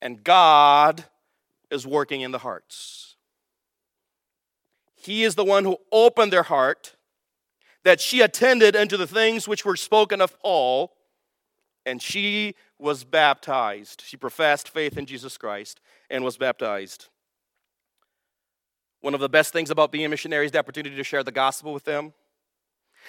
And 0.00 0.22
God 0.22 1.04
is 1.70 1.86
working 1.86 2.20
in 2.20 2.30
the 2.30 2.38
hearts. 2.38 3.16
He 4.96 5.24
is 5.24 5.34
the 5.34 5.44
one 5.44 5.64
who 5.64 5.78
opened 5.90 6.32
their 6.32 6.42
heart 6.44 6.96
that 7.84 8.00
she 8.00 8.20
attended 8.20 8.76
unto 8.76 8.96
the 8.96 9.06
things 9.06 9.48
which 9.48 9.64
were 9.64 9.76
spoken 9.76 10.20
of 10.20 10.38
Paul, 10.40 10.92
and 11.88 12.02
she 12.02 12.54
was 12.78 13.02
baptized. 13.02 14.02
She 14.04 14.16
professed 14.16 14.68
faith 14.68 14.98
in 14.98 15.06
Jesus 15.06 15.38
Christ 15.38 15.80
and 16.10 16.22
was 16.22 16.36
baptized. 16.36 17.08
One 19.00 19.14
of 19.14 19.20
the 19.20 19.28
best 19.28 19.52
things 19.52 19.70
about 19.70 19.90
being 19.90 20.04
a 20.04 20.08
missionary 20.08 20.46
is 20.46 20.52
the 20.52 20.58
opportunity 20.58 20.96
to 20.96 21.04
share 21.04 21.22
the 21.22 21.32
gospel 21.32 21.72
with 21.72 21.84
them. 21.84 22.12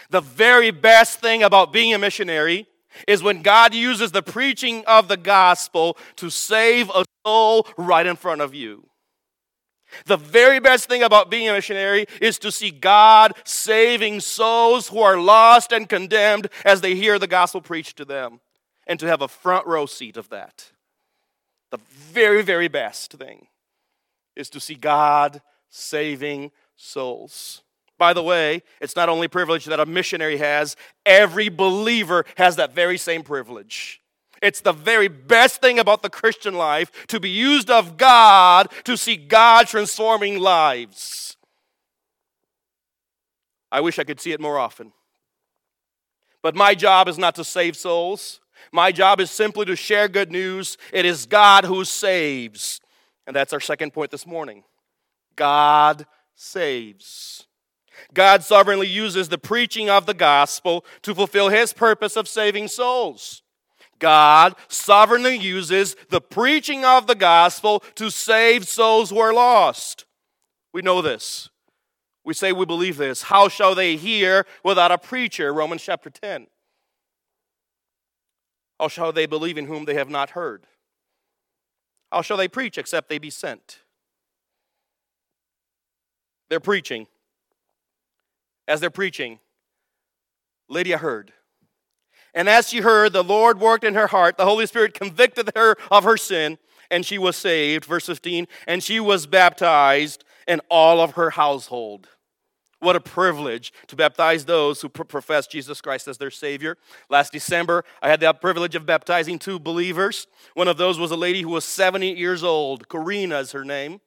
The 0.09 0.21
very 0.21 0.71
best 0.71 1.19
thing 1.19 1.43
about 1.43 1.73
being 1.73 1.93
a 1.93 1.97
missionary 1.97 2.67
is 3.07 3.21
when 3.21 3.41
God 3.41 3.73
uses 3.73 4.11
the 4.11 4.23
preaching 4.23 4.83
of 4.85 5.07
the 5.07 5.17
gospel 5.17 5.97
to 6.15 6.29
save 6.29 6.89
a 6.89 7.05
soul 7.25 7.67
right 7.77 8.05
in 8.05 8.15
front 8.15 8.41
of 8.41 8.55
you. 8.55 8.87
The 10.05 10.17
very 10.17 10.59
best 10.59 10.87
thing 10.87 11.03
about 11.03 11.31
being 11.31 11.49
a 11.49 11.53
missionary 11.53 12.05
is 12.21 12.37
to 12.39 12.51
see 12.51 12.71
God 12.71 13.33
saving 13.43 14.19
souls 14.21 14.89
who 14.89 14.99
are 14.99 15.17
lost 15.17 15.71
and 15.71 15.89
condemned 15.89 16.47
as 16.63 16.81
they 16.81 16.95
hear 16.95 17.17
the 17.17 17.27
gospel 17.27 17.61
preached 17.61 17.97
to 17.97 18.05
them, 18.05 18.39
and 18.89 18.99
to 18.99 19.07
have 19.07 19.21
a 19.21 19.27
front 19.27 19.67
row 19.67 19.85
seat 19.85 20.17
of 20.17 20.27
that. 20.29 20.71
The 21.69 21.79
very, 21.87 22.41
very 22.41 22.67
best 22.67 23.13
thing 23.13 23.47
is 24.35 24.49
to 24.49 24.59
see 24.59 24.73
God 24.73 25.41
saving 25.69 26.51
souls. 26.75 27.61
By 27.99 28.13
the 28.13 28.23
way, 28.23 28.63
it's 28.81 28.95
not 28.95 29.07
only 29.07 29.27
privilege 29.27 29.65
that 29.65 29.79
a 29.79 29.85
missionary 29.85 30.37
has, 30.37 30.75
every 31.05 31.49
believer 31.49 32.25
has 32.37 32.55
that 32.55 32.73
very 32.73 32.97
same 32.97 33.21
privilege. 33.21 34.01
It's 34.41 34.61
the 34.61 34.71
very 34.71 35.09
best 35.09 35.61
thing 35.61 35.77
about 35.77 36.01
the 36.01 36.09
Christian 36.09 36.55
life 36.55 36.91
to 37.07 37.19
be 37.19 37.29
used 37.29 37.69
of 37.69 37.97
God 37.97 38.69
to 38.85 38.97
see 38.97 39.17
God 39.17 39.67
transforming 39.67 40.39
lives. 40.39 41.37
I 43.71 43.81
wish 43.81 43.99
I 43.99 44.03
could 44.03 44.19
see 44.19 44.31
it 44.31 44.39
more 44.39 44.57
often. 44.57 44.93
But 46.41 46.55
my 46.55 46.73
job 46.73 47.07
is 47.07 47.17
not 47.17 47.35
to 47.35 47.43
save 47.43 47.75
souls. 47.75 48.39
My 48.71 48.91
job 48.91 49.19
is 49.19 49.31
simply 49.31 49.65
to 49.65 49.75
share 49.75 50.07
good 50.07 50.31
news. 50.31 50.77
It 50.93 51.05
is 51.05 51.25
God 51.25 51.65
who 51.65 51.85
saves. 51.85 52.79
And 53.27 53.35
that's 53.35 53.53
our 53.53 53.59
second 53.59 53.93
point 53.93 54.11
this 54.11 54.25
morning. 54.25 54.63
God 55.35 56.05
saves. 56.35 57.47
God 58.13 58.43
sovereignly 58.43 58.87
uses 58.87 59.29
the 59.29 59.37
preaching 59.37 59.89
of 59.89 60.05
the 60.05 60.13
gospel 60.13 60.85
to 61.01 61.13
fulfill 61.13 61.49
his 61.49 61.73
purpose 61.73 62.15
of 62.15 62.27
saving 62.27 62.67
souls. 62.67 63.43
God 63.99 64.55
sovereignly 64.69 65.37
uses 65.37 65.95
the 66.09 66.21
preaching 66.21 66.85
of 66.85 67.07
the 67.07 67.15
gospel 67.15 67.83
to 67.95 68.09
save 68.09 68.67
souls 68.67 69.09
who 69.09 69.19
are 69.19 69.33
lost. 69.33 70.05
We 70.73 70.81
know 70.81 71.01
this. 71.01 71.49
We 72.23 72.33
say 72.33 72.51
we 72.51 72.65
believe 72.65 72.97
this. 72.97 73.23
How 73.23 73.47
shall 73.49 73.75
they 73.75 73.95
hear 73.95 74.45
without 74.63 74.91
a 74.91 74.97
preacher? 74.97 75.53
Romans 75.53 75.83
chapter 75.83 76.09
10. 76.09 76.47
How 78.79 78.87
shall 78.87 79.11
they 79.11 79.25
believe 79.25 79.57
in 79.57 79.67
whom 79.67 79.85
they 79.85 79.95
have 79.95 80.09
not 80.09 80.31
heard? 80.31 80.65
How 82.11 82.21
shall 82.21 82.37
they 82.37 82.47
preach 82.47 82.77
except 82.77 83.09
they 83.09 83.19
be 83.19 83.29
sent? 83.29 83.79
They're 86.49 86.59
preaching 86.59 87.07
as 88.67 88.79
they're 88.79 88.89
preaching, 88.89 89.39
Lydia 90.69 90.99
heard. 90.99 91.33
And 92.33 92.47
as 92.47 92.69
she 92.69 92.79
heard, 92.79 93.13
the 93.13 93.23
Lord 93.23 93.59
worked 93.59 93.83
in 93.83 93.95
her 93.95 94.07
heart. 94.07 94.37
The 94.37 94.45
Holy 94.45 94.67
Spirit 94.67 94.93
convicted 94.93 95.51
her 95.55 95.75
of 95.89 96.03
her 96.03 96.15
sin, 96.15 96.59
and 96.91 97.03
she 97.03 97.17
was 97.17 97.35
saved. 97.35 97.85
Verse 97.85 98.05
15, 98.05 98.47
and 98.67 98.83
she 98.83 98.99
was 98.99 99.25
baptized, 99.25 100.23
and 100.47 100.61
all 100.69 101.01
of 101.01 101.11
her 101.11 101.31
household. 101.31 102.07
What 102.79 102.95
a 102.95 103.01
privilege 103.01 103.73
to 103.87 103.95
baptize 103.95 104.45
those 104.45 104.81
who 104.81 104.87
profess 104.89 105.47
Jesus 105.47 105.81
Christ 105.81 106.07
as 106.07 106.17
their 106.17 106.31
Savior. 106.31 106.77
Last 107.09 107.33
December, 107.33 107.83
I 108.01 108.09
had 108.09 108.21
the 108.21 108.31
privilege 108.33 108.73
of 108.75 108.85
baptizing 108.85 109.37
two 109.37 109.59
believers. 109.59 110.27
One 110.53 110.69
of 110.69 110.77
those 110.77 110.97
was 110.97 111.11
a 111.11 111.17
lady 111.17 111.41
who 111.41 111.49
was 111.49 111.65
70 111.65 112.13
years 112.13 112.41
old. 112.41 112.87
Karina 112.87 113.39
is 113.39 113.51
her 113.51 113.65
name. 113.65 113.99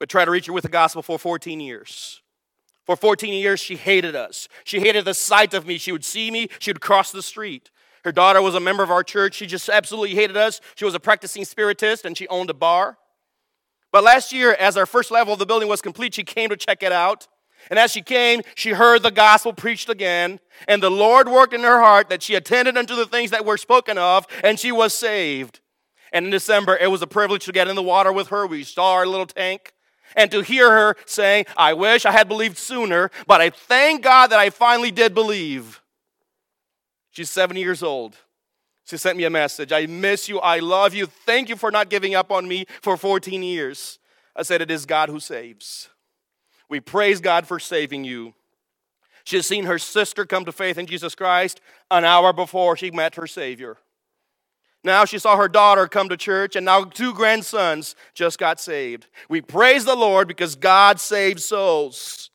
But 0.00 0.08
tried 0.08 0.24
to 0.24 0.32
reach 0.32 0.46
her 0.46 0.52
with 0.52 0.62
the 0.62 0.68
gospel 0.68 1.02
for 1.02 1.18
14 1.18 1.60
years. 1.60 2.20
For 2.84 2.96
14 2.96 3.32
years, 3.32 3.60
she 3.60 3.76
hated 3.76 4.16
us. 4.16 4.48
She 4.64 4.80
hated 4.80 5.04
the 5.04 5.14
sight 5.14 5.54
of 5.54 5.66
me. 5.66 5.78
She 5.78 5.92
would 5.92 6.04
see 6.04 6.30
me, 6.30 6.48
she 6.58 6.70
would 6.70 6.80
cross 6.80 7.12
the 7.12 7.22
street. 7.22 7.70
Her 8.04 8.12
daughter 8.12 8.40
was 8.40 8.54
a 8.54 8.60
member 8.60 8.82
of 8.82 8.90
our 8.90 9.04
church. 9.04 9.34
She 9.34 9.46
just 9.46 9.68
absolutely 9.68 10.14
hated 10.14 10.36
us. 10.36 10.60
She 10.74 10.84
was 10.84 10.94
a 10.94 11.00
practicing 11.00 11.44
spiritist 11.44 12.04
and 12.04 12.16
she 12.16 12.26
owned 12.28 12.50
a 12.50 12.54
bar. 12.54 12.96
But 13.90 14.04
last 14.04 14.32
year, 14.32 14.54
as 14.54 14.76
our 14.76 14.86
first 14.86 15.10
level 15.10 15.32
of 15.32 15.38
the 15.38 15.46
building 15.46 15.68
was 15.68 15.80
complete, 15.80 16.14
she 16.14 16.24
came 16.24 16.50
to 16.50 16.56
check 16.56 16.82
it 16.82 16.92
out. 16.92 17.26
And 17.70 17.78
as 17.78 17.92
she 17.92 18.02
came, 18.02 18.42
she 18.54 18.70
heard 18.70 19.02
the 19.02 19.10
gospel 19.10 19.52
preached 19.52 19.88
again. 19.88 20.40
And 20.66 20.82
the 20.82 20.90
Lord 20.90 21.28
worked 21.28 21.54
in 21.54 21.62
her 21.62 21.80
heart 21.80 22.08
that 22.08 22.22
she 22.22 22.34
attended 22.34 22.76
unto 22.76 22.94
the 22.94 23.06
things 23.06 23.30
that 23.30 23.44
were 23.44 23.56
spoken 23.56 23.98
of, 23.98 24.26
and 24.44 24.58
she 24.58 24.72
was 24.72 24.94
saved. 24.94 25.60
And 26.12 26.26
in 26.26 26.30
December, 26.30 26.76
it 26.76 26.90
was 26.90 27.02
a 27.02 27.06
privilege 27.06 27.44
to 27.46 27.52
get 27.52 27.68
in 27.68 27.76
the 27.76 27.82
water 27.82 28.12
with 28.12 28.28
her. 28.28 28.46
We 28.46 28.64
saw 28.64 28.92
our 28.92 29.06
little 29.06 29.26
tank 29.26 29.72
and 30.16 30.30
to 30.30 30.40
hear 30.40 30.70
her 30.70 30.96
saying, 31.06 31.46
I 31.56 31.74
wish 31.74 32.06
I 32.06 32.12
had 32.12 32.28
believed 32.28 32.56
sooner, 32.56 33.10
but 33.26 33.40
I 33.40 33.50
thank 33.50 34.02
God 34.02 34.28
that 34.28 34.38
I 34.38 34.50
finally 34.50 34.90
did 34.90 35.14
believe. 35.14 35.82
She's 37.10 37.30
70 37.30 37.60
years 37.60 37.82
old. 37.82 38.16
She 38.88 38.96
sent 38.96 39.18
me 39.18 39.24
a 39.24 39.30
message. 39.30 39.70
I 39.70 39.84
miss 39.84 40.30
you. 40.30 40.40
I 40.40 40.60
love 40.60 40.94
you. 40.94 41.06
Thank 41.06 41.50
you 41.50 41.56
for 41.56 41.70
not 41.70 41.90
giving 41.90 42.14
up 42.14 42.32
on 42.32 42.48
me 42.48 42.64
for 42.80 42.96
14 42.96 43.42
years. 43.42 43.98
I 44.34 44.42
said, 44.42 44.62
It 44.62 44.70
is 44.70 44.86
God 44.86 45.10
who 45.10 45.20
saves. 45.20 45.90
We 46.70 46.80
praise 46.80 47.20
God 47.20 47.46
for 47.46 47.58
saving 47.58 48.04
you. 48.04 48.32
She 49.24 49.36
has 49.36 49.46
seen 49.46 49.64
her 49.64 49.78
sister 49.78 50.24
come 50.24 50.46
to 50.46 50.52
faith 50.52 50.78
in 50.78 50.86
Jesus 50.86 51.14
Christ 51.14 51.60
an 51.90 52.06
hour 52.06 52.32
before 52.32 52.78
she 52.78 52.90
met 52.90 53.16
her 53.16 53.26
Savior. 53.26 53.76
Now 54.82 55.04
she 55.04 55.18
saw 55.18 55.36
her 55.36 55.48
daughter 55.48 55.86
come 55.86 56.08
to 56.08 56.16
church, 56.16 56.56
and 56.56 56.64
now 56.64 56.84
two 56.84 57.12
grandsons 57.12 57.94
just 58.14 58.38
got 58.38 58.58
saved. 58.58 59.06
We 59.28 59.42
praise 59.42 59.84
the 59.84 59.96
Lord 59.96 60.28
because 60.28 60.54
God 60.54 60.98
saves 60.98 61.44
souls. 61.44 62.27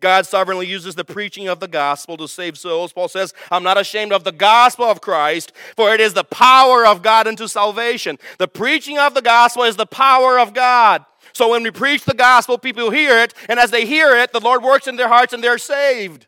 God 0.00 0.26
sovereignly 0.26 0.66
uses 0.66 0.94
the 0.94 1.04
preaching 1.04 1.46
of 1.46 1.60
the 1.60 1.68
gospel 1.68 2.16
to 2.16 2.26
save 2.26 2.58
souls. 2.58 2.92
Paul 2.92 3.08
says, 3.08 3.34
I'm 3.50 3.62
not 3.62 3.78
ashamed 3.78 4.12
of 4.12 4.24
the 4.24 4.32
gospel 4.32 4.86
of 4.86 5.00
Christ, 5.00 5.52
for 5.76 5.92
it 5.94 6.00
is 6.00 6.14
the 6.14 6.24
power 6.24 6.86
of 6.86 7.02
God 7.02 7.26
unto 7.26 7.46
salvation. 7.46 8.18
The 8.38 8.48
preaching 8.48 8.98
of 8.98 9.14
the 9.14 9.22
gospel 9.22 9.64
is 9.64 9.76
the 9.76 9.86
power 9.86 10.38
of 10.38 10.54
God. 10.54 11.04
So 11.32 11.50
when 11.50 11.62
we 11.62 11.70
preach 11.70 12.04
the 12.04 12.14
gospel, 12.14 12.58
people 12.58 12.90
hear 12.90 13.18
it, 13.18 13.34
and 13.48 13.60
as 13.60 13.70
they 13.70 13.86
hear 13.86 14.16
it, 14.16 14.32
the 14.32 14.40
Lord 14.40 14.62
works 14.62 14.88
in 14.88 14.96
their 14.96 15.08
hearts 15.08 15.32
and 15.32 15.44
they're 15.44 15.58
saved. 15.58 16.26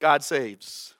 God 0.00 0.22
saves. 0.22 0.94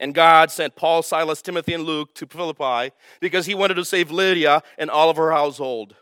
And 0.00 0.14
God 0.14 0.50
sent 0.50 0.74
Paul, 0.74 1.02
Silas, 1.02 1.42
Timothy, 1.42 1.74
and 1.74 1.84
Luke 1.84 2.14
to 2.16 2.26
Philippi 2.26 2.92
because 3.20 3.46
he 3.46 3.54
wanted 3.54 3.74
to 3.74 3.84
save 3.84 4.10
Lydia 4.10 4.62
and 4.78 4.90
all 4.90 5.10
of 5.10 5.16
her 5.16 5.30
household. 5.30 5.94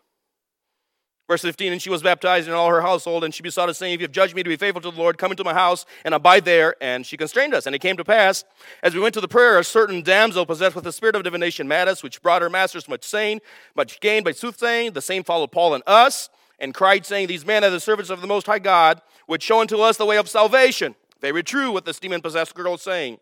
Verse 1.32 1.40
15, 1.40 1.72
and 1.72 1.80
she 1.80 1.88
was 1.88 2.02
baptized 2.02 2.46
in 2.46 2.52
all 2.52 2.68
her 2.68 2.82
household, 2.82 3.24
and 3.24 3.34
she 3.34 3.42
besought 3.42 3.70
us, 3.70 3.78
saying, 3.78 3.94
If 3.94 4.00
you 4.00 4.04
have 4.04 4.12
judged 4.12 4.36
me 4.36 4.42
to 4.42 4.50
be 4.50 4.56
faithful 4.56 4.82
to 4.82 4.90
the 4.90 5.00
Lord, 5.00 5.16
come 5.16 5.30
into 5.30 5.42
my 5.42 5.54
house 5.54 5.86
and 6.04 6.12
abide 6.12 6.44
there. 6.44 6.76
And 6.78 7.06
she 7.06 7.16
constrained 7.16 7.54
us. 7.54 7.64
And 7.64 7.74
it 7.74 7.78
came 7.78 7.96
to 7.96 8.04
pass, 8.04 8.44
as 8.82 8.94
we 8.94 9.00
went 9.00 9.14
to 9.14 9.20
the 9.22 9.28
prayer, 9.28 9.58
a 9.58 9.64
certain 9.64 10.02
damsel 10.02 10.44
possessed 10.44 10.74
with 10.74 10.84
the 10.84 10.92
spirit 10.92 11.16
of 11.16 11.24
divination 11.24 11.66
met 11.66 11.88
us, 11.88 12.02
which 12.02 12.20
brought 12.20 12.42
her 12.42 12.50
masters 12.50 12.86
much 12.86 13.02
saying, 13.02 13.40
much 13.74 13.98
gain 14.00 14.22
by 14.24 14.32
soothsaying. 14.32 14.92
The 14.92 15.00
same 15.00 15.24
followed 15.24 15.52
Paul 15.52 15.72
and 15.72 15.82
us, 15.86 16.28
and 16.58 16.74
cried, 16.74 17.06
saying, 17.06 17.28
These 17.28 17.46
men 17.46 17.64
are 17.64 17.70
the 17.70 17.80
servants 17.80 18.10
of 18.10 18.20
the 18.20 18.26
Most 18.26 18.46
High 18.46 18.58
God, 18.58 19.00
which 19.24 19.42
show 19.42 19.62
unto 19.62 19.78
us 19.78 19.96
the 19.96 20.04
way 20.04 20.18
of 20.18 20.28
salvation. 20.28 20.94
Very 21.22 21.42
true 21.42 21.72
what 21.72 21.86
this 21.86 21.98
demon 21.98 22.20
possessed 22.20 22.54
girl 22.54 22.76
saying. 22.76 23.20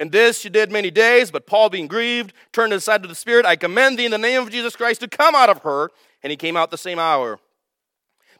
And 0.00 0.10
this 0.10 0.40
she 0.40 0.48
did 0.48 0.72
many 0.72 0.90
days, 0.90 1.30
but 1.30 1.46
Paul, 1.46 1.70
being 1.70 1.86
grieved, 1.86 2.32
turned 2.50 2.72
aside 2.72 3.02
to 3.02 3.08
the 3.08 3.14
Spirit. 3.14 3.46
I 3.46 3.54
commend 3.54 4.00
thee 4.00 4.06
in 4.06 4.10
the 4.10 4.18
name 4.18 4.42
of 4.42 4.50
Jesus 4.50 4.74
Christ 4.74 5.00
to 5.02 5.06
come 5.06 5.36
out 5.36 5.48
of 5.48 5.62
her. 5.62 5.92
And 6.24 6.30
he 6.32 6.36
came 6.36 6.56
out 6.56 6.70
the 6.70 6.78
same 6.78 6.98
hour. 6.98 7.38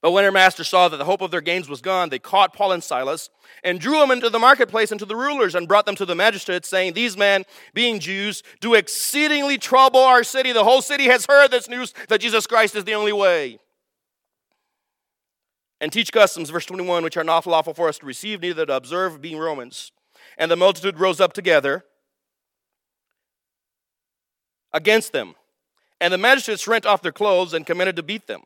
But 0.02 0.11
when 0.11 0.25
their 0.25 0.32
master 0.32 0.64
saw 0.64 0.88
that 0.88 0.97
the 0.97 1.04
hope 1.04 1.23
of 1.23 1.30
their 1.30 1.40
gains 1.40 1.68
was 1.68 1.80
gone, 1.80 2.09
they 2.09 2.18
caught 2.18 2.52
Paul 2.52 2.73
and 2.73 2.82
Silas 2.82 3.30
and 3.62 3.78
drew 3.78 4.00
them 4.00 4.11
into 4.11 4.28
the 4.28 4.38
marketplace 4.40 4.90
and 4.90 4.99
to 4.99 5.06
the 5.06 5.14
rulers 5.14 5.54
and 5.54 5.68
brought 5.68 5.87
them 5.87 5.94
to 5.94 6.04
the 6.04 6.16
magistrates, 6.16 6.68
saying, 6.68 6.94
These 6.94 7.16
men, 7.16 7.44
being 7.73 8.00
Jews, 8.00 8.42
do 8.61 8.75
exceedingly 8.75 9.59
trouble 9.59 10.00
our 10.00 10.25
city. 10.25 10.50
The 10.50 10.64
whole 10.64 10.82
city 10.82 11.04
has 11.04 11.26
heard 11.26 11.52
this 11.52 11.68
news 11.68 11.94
that 12.09 12.21
Jesus 12.21 12.49
Christ 12.49 12.75
is 12.75 12.82
the 12.82 12.94
only 12.94 13.12
way. 13.12 13.61
And 15.80 15.92
teach 15.92 16.12
customs, 16.12 16.50
verse 16.50 16.66
21, 16.66 17.04
which 17.04 17.16
are 17.16 17.25
not 17.25 17.47
lawful 17.47 17.73
for 17.73 17.88
us 17.88 17.99
to 17.99 18.06
receive, 18.06 18.42
neither 18.42 18.66
to 18.66 18.75
observe, 18.75 19.21
being 19.21 19.38
Romans. 19.38 19.92
And 20.37 20.50
the 20.50 20.56
multitude 20.56 20.99
rose 20.99 21.21
up 21.21 21.32
together 21.32 21.85
against 24.73 25.12
them. 25.12 25.37
And 26.00 26.12
the 26.12 26.18
magistrates 26.18 26.66
rent 26.66 26.87
off 26.87 27.02
their 27.02 27.12
clothes 27.12 27.54
and 27.54 27.64
commanded 27.64 27.94
to 27.97 28.02
beat 28.02 28.26
them. 28.26 28.42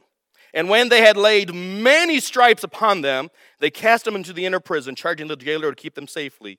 And 0.57 0.71
when 0.71 0.89
they 0.89 1.03
had 1.03 1.19
laid 1.19 1.55
many 1.55 2.19
stripes 2.19 2.65
upon 2.65 3.03
them, 3.03 3.29
they 3.61 3.71
cast 3.71 4.07
them 4.07 4.17
into 4.17 4.33
the 4.33 4.47
inner 4.47 4.59
prison, 4.59 4.95
charging 4.95 5.29
the 5.29 5.37
jailer 5.37 5.71
to 5.71 5.77
keep 5.77 5.95
them 5.95 6.09
safely. 6.09 6.59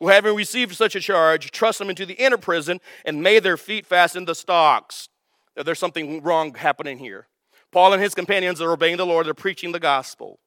Who, 0.00 0.08
having 0.08 0.34
received 0.34 0.74
such 0.74 0.96
a 0.96 1.00
charge, 1.00 1.50
thrust 1.50 1.78
them 1.78 1.90
into 1.90 2.06
the 2.06 2.14
inner 2.14 2.38
prison 2.38 2.80
and 3.04 3.22
made 3.22 3.42
their 3.42 3.58
feet 3.58 3.84
fast 3.84 4.16
in 4.16 4.24
the 4.24 4.34
stocks. 4.34 5.10
Now, 5.54 5.62
there's 5.62 5.78
something 5.78 6.22
wrong 6.22 6.54
happening 6.54 6.96
here. 6.96 7.26
Paul 7.70 7.92
and 7.92 8.02
his 8.02 8.14
companions 8.14 8.62
are 8.62 8.72
obeying 8.72 8.96
the 8.96 9.04
Lord, 9.04 9.26
they're 9.26 9.34
preaching 9.34 9.72
the 9.72 9.80
gospel. 9.80 10.38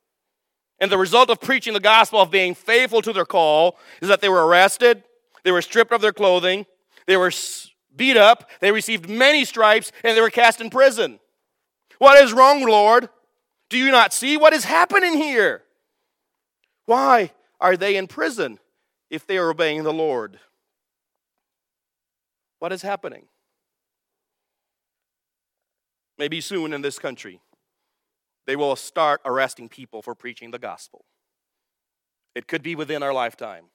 And 0.79 0.91
the 0.91 0.97
result 0.97 1.29
of 1.29 1.39
preaching 1.39 1.73
the 1.73 1.79
gospel, 1.79 2.19
of 2.19 2.31
being 2.31 2.55
faithful 2.55 3.03
to 3.03 3.13
their 3.13 3.25
call, 3.25 3.77
is 4.01 4.09
that 4.09 4.21
they 4.21 4.29
were 4.29 4.47
arrested, 4.47 5.03
they 5.43 5.51
were 5.51 5.61
stripped 5.61 5.93
of 5.93 6.01
their 6.01 6.13
clothing, 6.13 6.65
they 7.05 7.15
were 7.15 7.31
beat 7.95 8.17
up, 8.17 8.49
they 8.59 8.71
received 8.71 9.07
many 9.07 9.45
stripes, 9.45 9.91
and 10.03 10.17
they 10.17 10.21
were 10.21 10.31
cast 10.31 10.59
in 10.59 10.71
prison. 10.71 11.19
What 12.01 12.19
is 12.23 12.33
wrong, 12.33 12.63
Lord? 12.63 13.09
Do 13.69 13.77
you 13.77 13.91
not 13.91 14.11
see 14.11 14.35
what 14.35 14.53
is 14.53 14.63
happening 14.63 15.13
here? 15.13 15.61
Why 16.87 17.29
are 17.59 17.77
they 17.77 17.95
in 17.95 18.07
prison 18.07 18.57
if 19.11 19.27
they 19.27 19.37
are 19.37 19.51
obeying 19.51 19.83
the 19.83 19.93
Lord? 19.93 20.39
What 22.57 22.71
is 22.71 22.81
happening? 22.81 23.25
Maybe 26.17 26.41
soon 26.41 26.73
in 26.73 26.81
this 26.81 26.97
country, 26.97 27.39
they 28.47 28.55
will 28.55 28.75
start 28.75 29.21
arresting 29.23 29.69
people 29.69 30.01
for 30.01 30.15
preaching 30.15 30.49
the 30.49 30.57
gospel. 30.57 31.05
It 32.33 32.47
could 32.47 32.63
be 32.63 32.73
within 32.73 33.03
our 33.03 33.13
lifetime. 33.13 33.65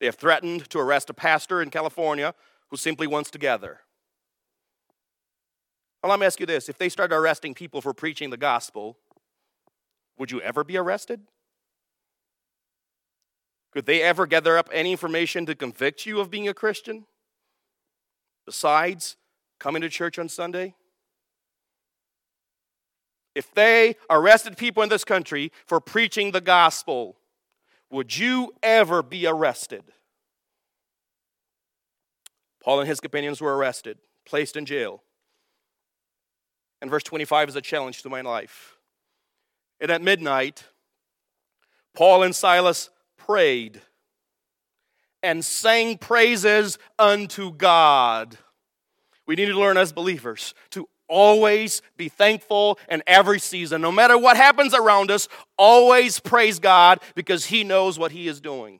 They 0.00 0.06
have 0.06 0.16
threatened 0.16 0.68
to 0.70 0.80
arrest 0.80 1.08
a 1.08 1.14
pastor 1.14 1.62
in 1.62 1.70
California 1.70 2.34
who 2.70 2.76
simply 2.76 3.06
wants 3.06 3.30
to 3.30 3.38
gather. 3.38 3.82
Well, 6.04 6.10
let 6.10 6.20
me 6.20 6.26
ask 6.26 6.38
you 6.38 6.44
this 6.44 6.68
if 6.68 6.76
they 6.76 6.90
started 6.90 7.16
arresting 7.16 7.54
people 7.54 7.80
for 7.80 7.94
preaching 7.94 8.28
the 8.28 8.36
gospel, 8.36 8.98
would 10.18 10.30
you 10.30 10.38
ever 10.42 10.62
be 10.62 10.76
arrested? 10.76 11.22
Could 13.72 13.86
they 13.86 14.02
ever 14.02 14.26
gather 14.26 14.58
up 14.58 14.68
any 14.70 14.90
information 14.90 15.46
to 15.46 15.54
convict 15.54 16.04
you 16.04 16.20
of 16.20 16.30
being 16.30 16.46
a 16.46 16.52
Christian? 16.52 17.06
Besides 18.44 19.16
coming 19.58 19.80
to 19.80 19.88
church 19.88 20.18
on 20.18 20.28
Sunday? 20.28 20.74
If 23.34 23.54
they 23.54 23.96
arrested 24.10 24.58
people 24.58 24.82
in 24.82 24.90
this 24.90 25.04
country 25.04 25.52
for 25.64 25.80
preaching 25.80 26.32
the 26.32 26.42
gospel, 26.42 27.16
would 27.88 28.14
you 28.14 28.52
ever 28.62 29.02
be 29.02 29.26
arrested? 29.26 29.84
Paul 32.62 32.80
and 32.80 32.88
his 32.90 33.00
companions 33.00 33.40
were 33.40 33.56
arrested, 33.56 33.96
placed 34.26 34.54
in 34.54 34.66
jail. 34.66 35.00
And 36.84 36.90
verse 36.90 37.02
25 37.04 37.48
is 37.48 37.56
a 37.56 37.62
challenge 37.62 38.02
to 38.02 38.10
my 38.10 38.20
life. 38.20 38.76
And 39.80 39.90
at 39.90 40.02
midnight, 40.02 40.64
Paul 41.94 42.22
and 42.22 42.36
Silas 42.36 42.90
prayed 43.16 43.80
and 45.22 45.42
sang 45.42 45.96
praises 45.96 46.76
unto 46.98 47.54
God. 47.54 48.36
We 49.26 49.34
need 49.34 49.46
to 49.46 49.58
learn 49.58 49.78
as 49.78 49.94
believers 49.94 50.52
to 50.72 50.86
always 51.08 51.80
be 51.96 52.10
thankful 52.10 52.78
in 52.90 53.02
every 53.06 53.38
season. 53.38 53.80
No 53.80 53.90
matter 53.90 54.18
what 54.18 54.36
happens 54.36 54.74
around 54.74 55.10
us, 55.10 55.26
always 55.56 56.20
praise 56.20 56.58
God 56.58 57.00
because 57.14 57.46
He 57.46 57.64
knows 57.64 57.98
what 57.98 58.12
He 58.12 58.28
is 58.28 58.42
doing. 58.42 58.78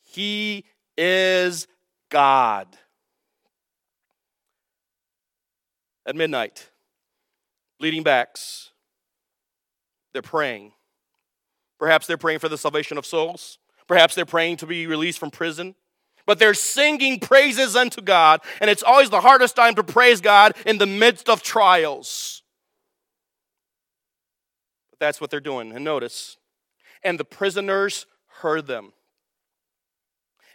He 0.00 0.64
is 0.96 1.68
God. 2.08 2.68
At 6.06 6.16
midnight, 6.16 6.70
bleeding 7.78 8.02
backs. 8.02 8.70
They're 10.12 10.22
praying. 10.22 10.72
Perhaps 11.78 12.06
they're 12.06 12.18
praying 12.18 12.38
for 12.38 12.48
the 12.48 12.58
salvation 12.58 12.98
of 12.98 13.06
souls. 13.06 13.58
Perhaps 13.88 14.14
they're 14.14 14.24
praying 14.24 14.58
to 14.58 14.66
be 14.66 14.86
released 14.86 15.18
from 15.18 15.30
prison. 15.30 15.74
But 16.26 16.38
they're 16.38 16.54
singing 16.54 17.18
praises 17.18 17.74
unto 17.74 18.00
God, 18.00 18.40
and 18.60 18.70
it's 18.70 18.82
always 18.82 19.10
the 19.10 19.20
hardest 19.20 19.56
time 19.56 19.74
to 19.74 19.82
praise 19.82 20.20
God 20.20 20.54
in 20.64 20.78
the 20.78 20.86
midst 20.86 21.28
of 21.28 21.42
trials. 21.42 22.42
But 24.90 25.00
that's 25.00 25.20
what 25.20 25.30
they're 25.30 25.40
doing. 25.40 25.72
And 25.72 25.84
notice, 25.84 26.36
and 27.02 27.18
the 27.18 27.24
prisoners 27.24 28.06
heard 28.40 28.68
them 28.68 28.92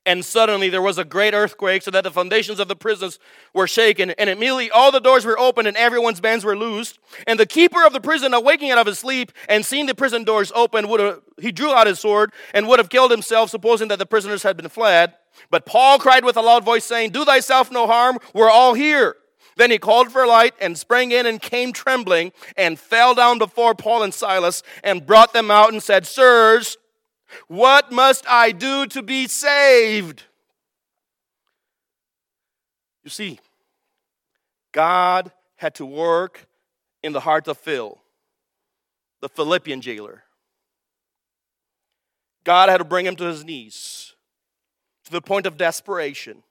and 0.08 0.24
suddenly 0.24 0.70
there 0.70 0.82
was 0.82 0.98
a 0.98 1.04
great 1.04 1.34
earthquake 1.34 1.84
so 1.84 1.92
that 1.92 2.06
the 2.06 2.10
foundations 2.10 2.62
of 2.62 2.70
the 2.70 2.78
prisons 2.78 3.20
were 3.54 3.68
shaken 3.68 4.12
and 4.12 4.30
immediately 4.30 4.72
all 4.72 4.90
the 4.90 5.02
doors 5.02 5.26
were 5.26 5.38
opened 5.38 5.68
and 5.68 5.76
everyone's 5.76 6.22
bands 6.22 6.46
were 6.46 6.58
loosed. 6.58 6.98
And 7.28 7.38
the 7.38 7.46
keeper 7.46 7.86
of 7.86 7.92
the 7.92 8.00
prison 8.00 8.34
awaking 8.34 8.72
out 8.72 8.78
of 8.78 8.88
his 8.88 8.98
sleep 8.98 9.34
and 9.50 9.66
seeing 9.66 9.86
the 9.86 9.94
prison 9.94 10.24
doors 10.24 10.50
open 10.56 10.88
would 10.88 11.02
have, 11.02 11.22
he 11.42 11.52
drew 11.52 11.74
out 11.74 11.88
his 11.88 12.00
sword 12.00 12.32
and 12.54 12.70
would 12.70 12.80
have 12.80 12.88
killed 12.88 13.12
himself 13.12 13.50
supposing 13.50 13.90
that 13.90 14.00
the 14.00 14.06
prisoners 14.06 14.44
had 14.44 14.56
been 14.56 14.70
fled. 14.70 15.14
But 15.52 15.66
paul 15.66 16.00
cried 16.00 16.24
with 16.24 16.38
a 16.38 16.42
loud 16.42 16.64
voice 16.64 16.86
saying 16.86 17.12
do 17.12 17.26
thyself 17.26 17.70
no 17.70 17.86
harm. 17.86 18.18
We're 18.34 18.50
all 18.50 18.76
here. 18.76 19.18
Then 19.58 19.72
he 19.72 19.78
called 19.78 20.14
for 20.14 20.26
light 20.26 20.54
and 20.62 20.78
sprang 20.78 21.12
in 21.12 21.26
and 21.26 21.42
came 21.42 21.74
trembling 21.74 22.32
and 22.56 22.80
fell 22.80 23.14
down 23.14 23.40
before 23.40 23.76
paul 23.76 24.04
and 24.04 24.14
silas 24.14 24.64
and 24.86 25.06
brought 25.06 25.34
them 25.34 25.52
out 25.52 25.74
and 25.74 25.84
said 25.84 26.08
sirs 26.08 26.78
what 27.48 27.92
must 27.92 28.26
I 28.28 28.52
do 28.52 28.86
to 28.88 29.02
be 29.02 29.28
saved? 29.28 30.24
You 33.04 33.10
see, 33.10 33.40
God 34.72 35.32
had 35.56 35.76
to 35.76 35.86
work 35.86 36.48
in 37.04 37.14
the 37.14 37.20
heart 37.20 37.48
of 37.48 37.58
Phil, 37.58 38.00
the 39.22 39.30
Philippian 39.30 39.82
jailer. 39.82 40.24
God 42.44 42.70
had 42.70 42.78
to 42.78 42.84
bring 42.84 43.06
him 43.06 43.16
to 43.18 43.26
his 43.26 43.44
knees 43.44 44.14
to 45.06 45.12
the 45.12 45.22
point 45.22 45.46
of 45.46 45.58
desperation 45.58 46.44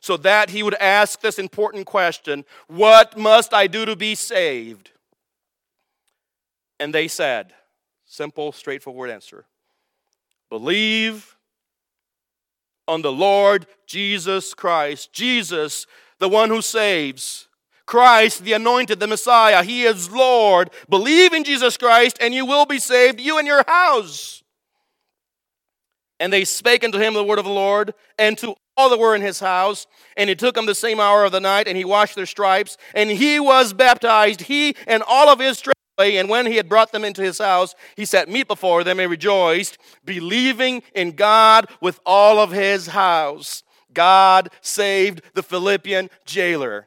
so 0.00 0.16
that 0.18 0.50
he 0.50 0.62
would 0.62 0.74
ask 0.74 1.20
this 1.20 1.38
important 1.38 1.86
question 1.86 2.44
What 2.66 3.16
must 3.16 3.52
I 3.52 3.66
do 3.66 3.84
to 3.84 3.96
be 3.96 4.14
saved? 4.14 4.92
And 6.80 6.94
they 6.94 7.08
said, 7.08 7.52
simple, 8.06 8.52
straightforward 8.52 9.10
answer 9.10 9.46
Believe 10.50 11.36
on 12.86 13.02
the 13.02 13.12
Lord 13.12 13.66
Jesus 13.86 14.54
Christ. 14.54 15.12
Jesus, 15.12 15.86
the 16.18 16.28
one 16.28 16.48
who 16.48 16.62
saves. 16.62 17.48
Christ, 17.86 18.44
the 18.44 18.52
anointed, 18.52 19.00
the 19.00 19.06
Messiah. 19.06 19.62
He 19.62 19.84
is 19.84 20.10
Lord. 20.10 20.70
Believe 20.88 21.32
in 21.32 21.44
Jesus 21.44 21.76
Christ, 21.76 22.18
and 22.20 22.34
you 22.34 22.44
will 22.44 22.66
be 22.66 22.78
saved, 22.78 23.20
you 23.20 23.38
and 23.38 23.46
your 23.46 23.64
house. 23.66 24.42
And 26.20 26.32
they 26.32 26.44
spake 26.44 26.84
unto 26.84 26.98
him 26.98 27.14
the 27.14 27.24
word 27.24 27.38
of 27.38 27.44
the 27.46 27.50
Lord, 27.50 27.94
and 28.18 28.36
to 28.38 28.54
all 28.76 28.90
that 28.90 28.98
were 28.98 29.14
in 29.14 29.22
his 29.22 29.40
house. 29.40 29.86
And 30.16 30.28
he 30.28 30.36
took 30.36 30.54
them 30.54 30.66
the 30.66 30.74
same 30.74 31.00
hour 31.00 31.24
of 31.24 31.32
the 31.32 31.40
night, 31.40 31.66
and 31.66 31.78
he 31.78 31.84
washed 31.84 32.14
their 32.14 32.26
stripes, 32.26 32.76
and 32.94 33.10
he 33.10 33.40
was 33.40 33.72
baptized, 33.72 34.42
he 34.42 34.76
and 34.86 35.02
all 35.06 35.28
of 35.28 35.38
his 35.38 35.58
and 35.98 36.28
when 36.28 36.46
he 36.46 36.56
had 36.56 36.68
brought 36.68 36.92
them 36.92 37.04
into 37.04 37.22
his 37.22 37.38
house, 37.38 37.74
he 37.96 38.04
set 38.04 38.28
meat 38.28 38.46
before 38.46 38.84
them 38.84 39.00
and 39.00 39.10
rejoiced, 39.10 39.78
believing 40.04 40.82
in 40.94 41.12
God 41.12 41.68
with 41.80 41.98
all 42.06 42.38
of 42.38 42.52
his 42.52 42.88
house. 42.88 43.62
God 43.92 44.50
saved 44.60 45.22
the 45.34 45.42
Philippian 45.42 46.08
jailer. 46.24 46.86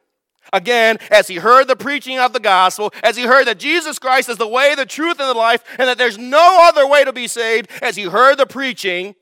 Again, 0.53 0.97
as 1.09 1.27
he 1.27 1.35
heard 1.35 1.67
the 1.67 1.75
preaching 1.75 2.19
of 2.19 2.33
the 2.33 2.39
gospel, 2.39 2.93
as 3.03 3.15
he 3.15 3.23
heard 3.23 3.47
that 3.47 3.59
Jesus 3.59 3.99
Christ 3.99 4.29
is 4.29 4.37
the 4.37 4.47
way, 4.47 4.75
the 4.75 4.85
truth, 4.85 5.19
and 5.19 5.29
the 5.29 5.33
life, 5.33 5.63
and 5.77 5.87
that 5.87 5.97
there's 5.97 6.17
no 6.17 6.59
other 6.61 6.87
way 6.87 7.03
to 7.03 7.13
be 7.13 7.27
saved, 7.27 7.69
as 7.81 7.95
he 7.95 8.03
heard 8.03 8.37
the 8.37 8.45
preaching, 8.45 9.15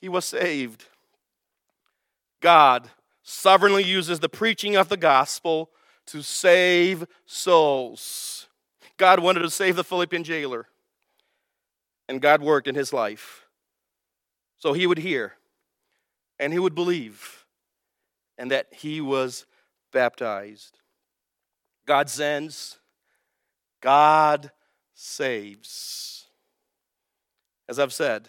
he 0.00 0.08
was 0.08 0.24
saved. 0.24 0.84
God 2.40 2.90
sovereignly 3.22 3.84
uses 3.84 4.20
the 4.20 4.28
preaching 4.28 4.76
of 4.76 4.88
the 4.88 4.96
gospel 4.96 5.70
to 6.06 6.22
save 6.22 7.06
souls. 7.24 8.41
God 8.98 9.20
wanted 9.20 9.40
to 9.40 9.50
save 9.50 9.76
the 9.76 9.84
Philippian 9.84 10.24
jailer, 10.24 10.66
and 12.08 12.20
God 12.20 12.42
worked 12.42 12.68
in 12.68 12.74
his 12.74 12.92
life. 12.92 13.46
So 14.58 14.72
he 14.72 14.86
would 14.86 14.98
hear, 14.98 15.34
and 16.38 16.52
he 16.52 16.58
would 16.58 16.74
believe, 16.74 17.46
and 18.38 18.50
that 18.50 18.68
he 18.72 19.00
was 19.00 19.44
baptized. 19.92 20.78
God 21.86 22.08
sends, 22.08 22.78
God 23.80 24.52
saves. 24.94 26.26
As 27.68 27.78
I've 27.78 27.92
said, 27.92 28.28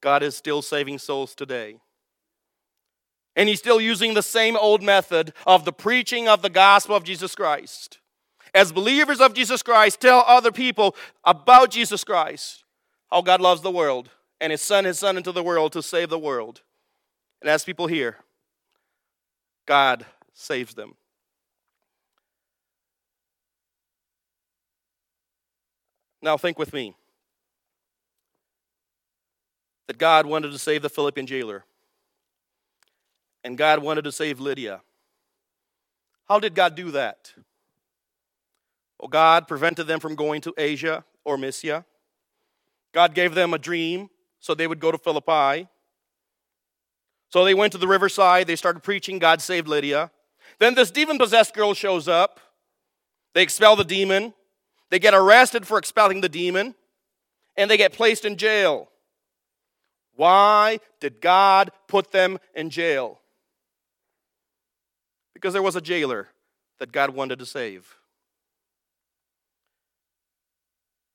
God 0.00 0.22
is 0.22 0.36
still 0.36 0.62
saving 0.62 0.98
souls 0.98 1.34
today. 1.34 1.76
And 3.36 3.48
he's 3.48 3.60
still 3.60 3.80
using 3.80 4.14
the 4.14 4.22
same 4.22 4.56
old 4.56 4.82
method 4.82 5.32
of 5.46 5.64
the 5.64 5.72
preaching 5.72 6.26
of 6.26 6.42
the 6.42 6.50
gospel 6.50 6.96
of 6.96 7.04
Jesus 7.04 7.36
Christ. 7.36 7.99
As 8.54 8.72
believers 8.72 9.20
of 9.20 9.34
Jesus 9.34 9.62
Christ, 9.62 10.00
tell 10.00 10.24
other 10.26 10.50
people 10.52 10.96
about 11.24 11.70
Jesus 11.70 12.04
Christ, 12.04 12.64
how 13.10 13.22
God 13.22 13.40
loves 13.40 13.62
the 13.62 13.70
world, 13.70 14.10
and 14.40 14.50
his 14.50 14.62
son, 14.62 14.84
his 14.84 14.98
son 14.98 15.16
into 15.16 15.32
the 15.32 15.42
world 15.42 15.72
to 15.72 15.82
save 15.82 16.08
the 16.10 16.18
world. 16.18 16.62
And 17.40 17.48
as 17.48 17.64
people 17.64 17.86
hear, 17.86 18.16
God 19.66 20.04
saves 20.34 20.74
them. 20.74 20.94
Now, 26.22 26.36
think 26.36 26.58
with 26.58 26.72
me 26.72 26.94
that 29.86 29.96
God 29.96 30.26
wanted 30.26 30.52
to 30.52 30.58
save 30.58 30.82
the 30.82 30.90
Philippian 30.90 31.26
jailer, 31.26 31.64
and 33.42 33.56
God 33.56 33.82
wanted 33.82 34.02
to 34.02 34.12
save 34.12 34.38
Lydia. 34.38 34.82
How 36.28 36.38
did 36.38 36.54
God 36.54 36.74
do 36.74 36.90
that? 36.90 37.32
Well, 39.00 39.08
God 39.08 39.48
prevented 39.48 39.86
them 39.86 39.98
from 39.98 40.14
going 40.14 40.42
to 40.42 40.52
Asia 40.58 41.04
or 41.24 41.38
Mysia. 41.38 41.86
God 42.92 43.14
gave 43.14 43.34
them 43.34 43.54
a 43.54 43.58
dream 43.58 44.10
so 44.40 44.54
they 44.54 44.66
would 44.66 44.80
go 44.80 44.92
to 44.92 44.98
Philippi. 44.98 45.68
So 47.30 47.44
they 47.44 47.54
went 47.54 47.72
to 47.72 47.78
the 47.78 47.88
riverside, 47.88 48.46
they 48.46 48.56
started 48.56 48.82
preaching, 48.82 49.18
God 49.18 49.40
saved 49.40 49.68
Lydia. 49.68 50.10
Then 50.58 50.74
this 50.74 50.90
demon 50.90 51.16
possessed 51.16 51.54
girl 51.54 51.72
shows 51.72 52.08
up. 52.08 52.40
They 53.32 53.42
expel 53.42 53.76
the 53.76 53.84
demon. 53.84 54.34
They 54.90 54.98
get 54.98 55.14
arrested 55.14 55.66
for 55.66 55.78
expelling 55.78 56.20
the 56.20 56.28
demon. 56.28 56.74
And 57.56 57.70
they 57.70 57.76
get 57.76 57.92
placed 57.92 58.24
in 58.24 58.36
jail. 58.36 58.88
Why 60.14 60.80
did 61.00 61.20
God 61.20 61.70
put 61.88 62.12
them 62.12 62.38
in 62.54 62.68
jail? 62.68 63.20
Because 65.32 65.54
there 65.54 65.62
was 65.62 65.76
a 65.76 65.80
jailer 65.80 66.28
that 66.80 66.92
God 66.92 67.10
wanted 67.10 67.38
to 67.38 67.46
save. 67.46 67.99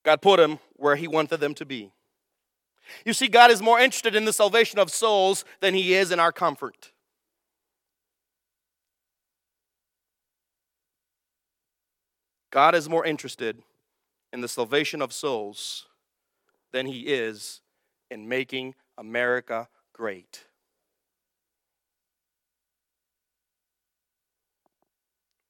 God 0.05 0.21
put 0.21 0.37
them 0.37 0.59
where 0.75 0.95
He 0.95 1.07
wanted 1.07 1.39
them 1.39 1.55
to 1.55 1.65
be. 1.65 1.91
You 3.03 3.13
see, 3.13 3.27
God 3.27 3.49
is 3.49 3.61
more 3.61 3.79
interested 3.79 4.15
in 4.15 4.25
the 4.25 4.31
salvation 4.31 4.77
of 4.77 4.91
souls 4.91 5.43
than 5.59 5.73
He 5.73 5.95
is 5.95 6.11
in 6.11 6.19
our 6.19 6.31
comfort. 6.31 6.91
God 12.51 12.75
is 12.75 12.87
more 12.87 13.03
interested 13.03 13.63
in 14.31 14.41
the 14.41 14.47
salvation 14.47 15.01
of 15.01 15.11
souls 15.11 15.87
than 16.71 16.85
He 16.85 16.99
is 16.99 17.61
in 18.11 18.29
making 18.29 18.75
America 18.99 19.67
great. 19.91 20.45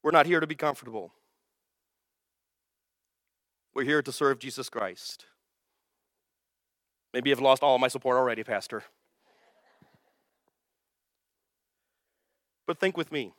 We're 0.02 0.12
not 0.12 0.24
here 0.24 0.40
to 0.40 0.46
be 0.46 0.54
comfortable. 0.54 1.12
We're 3.76 3.84
here 3.84 4.00
to 4.00 4.10
serve 4.10 4.38
Jesus 4.38 4.70
Christ. 4.70 5.26
Maybe 7.12 7.30
I've 7.30 7.40
lost 7.40 7.62
all 7.62 7.78
my 7.78 7.88
support 7.88 8.16
already, 8.16 8.42
Pastor. 8.42 8.82
But 12.66 12.80
think 12.80 12.96
with 12.96 13.12
me 13.12 13.34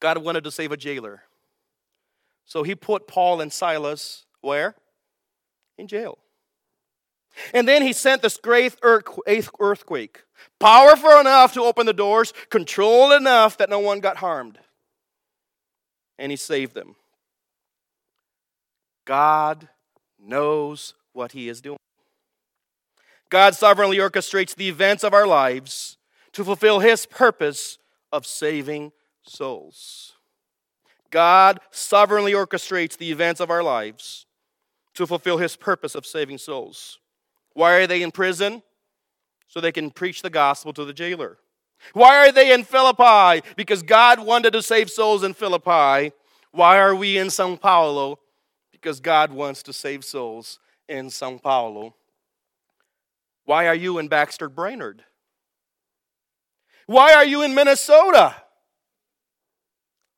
God 0.00 0.18
wanted 0.18 0.42
to 0.42 0.50
save 0.50 0.72
a 0.72 0.76
jailer. 0.76 1.22
So 2.44 2.64
he 2.64 2.74
put 2.74 3.06
Paul 3.06 3.40
and 3.40 3.52
Silas 3.52 4.24
where? 4.40 4.74
In 5.78 5.86
jail. 5.86 6.18
And 7.52 7.68
then 7.68 7.82
he 7.82 7.92
sent 7.92 8.20
this 8.20 8.36
great 8.36 8.74
earthquake, 8.82 10.24
powerful 10.58 11.20
enough 11.20 11.54
to 11.54 11.62
open 11.62 11.86
the 11.86 11.92
doors, 11.92 12.32
controlled 12.50 13.12
enough 13.12 13.58
that 13.58 13.70
no 13.70 13.78
one 13.78 14.00
got 14.00 14.16
harmed. 14.16 14.58
And 16.18 16.32
he 16.32 16.36
saved 16.36 16.74
them. 16.74 16.96
God 19.04 19.68
knows 20.18 20.94
what 21.12 21.32
he 21.32 21.48
is 21.48 21.60
doing. 21.60 21.78
God 23.30 23.54
sovereignly 23.54 23.98
orchestrates 23.98 24.54
the 24.54 24.68
events 24.68 25.02
of 25.02 25.12
our 25.12 25.26
lives 25.26 25.98
to 26.32 26.44
fulfill 26.44 26.80
His 26.80 27.06
purpose 27.06 27.78
of 28.12 28.26
saving 28.26 28.92
souls. 29.22 30.12
God 31.10 31.60
sovereignly 31.70 32.32
orchestrates 32.32 32.96
the 32.96 33.10
events 33.10 33.40
of 33.40 33.50
our 33.50 33.62
lives 33.62 34.26
to 34.94 35.06
fulfill 35.06 35.38
His 35.38 35.56
purpose 35.56 35.94
of 35.94 36.06
saving 36.06 36.38
souls. 36.38 36.98
Why 37.54 37.74
are 37.74 37.86
they 37.86 38.02
in 38.02 38.10
prison? 38.10 38.62
So 39.48 39.60
they 39.60 39.72
can 39.72 39.90
preach 39.90 40.22
the 40.22 40.30
gospel 40.30 40.72
to 40.72 40.84
the 40.84 40.92
jailer. 40.92 41.38
Why 41.92 42.26
are 42.26 42.32
they 42.32 42.52
in 42.52 42.64
Philippi? 42.64 43.46
Because 43.56 43.82
God 43.82 44.24
wanted 44.24 44.52
to 44.52 44.62
save 44.62 44.90
souls 44.90 45.22
in 45.22 45.34
Philippi. 45.34 46.12
Why 46.50 46.78
are 46.78 46.94
we 46.94 47.18
in 47.18 47.30
Sao 47.30 47.56
Paulo? 47.56 48.18
Because 48.84 49.00
God 49.00 49.32
wants 49.32 49.62
to 49.62 49.72
save 49.72 50.04
souls 50.04 50.58
in 50.90 51.08
Sao 51.08 51.38
Paulo. 51.38 51.94
Why 53.46 53.66
are 53.66 53.74
you 53.74 53.98
in 53.98 54.08
Baxter 54.08 54.50
Brainerd? 54.50 55.04
Why 56.84 57.14
are 57.14 57.24
you 57.24 57.40
in 57.40 57.54
Minnesota? 57.54 58.36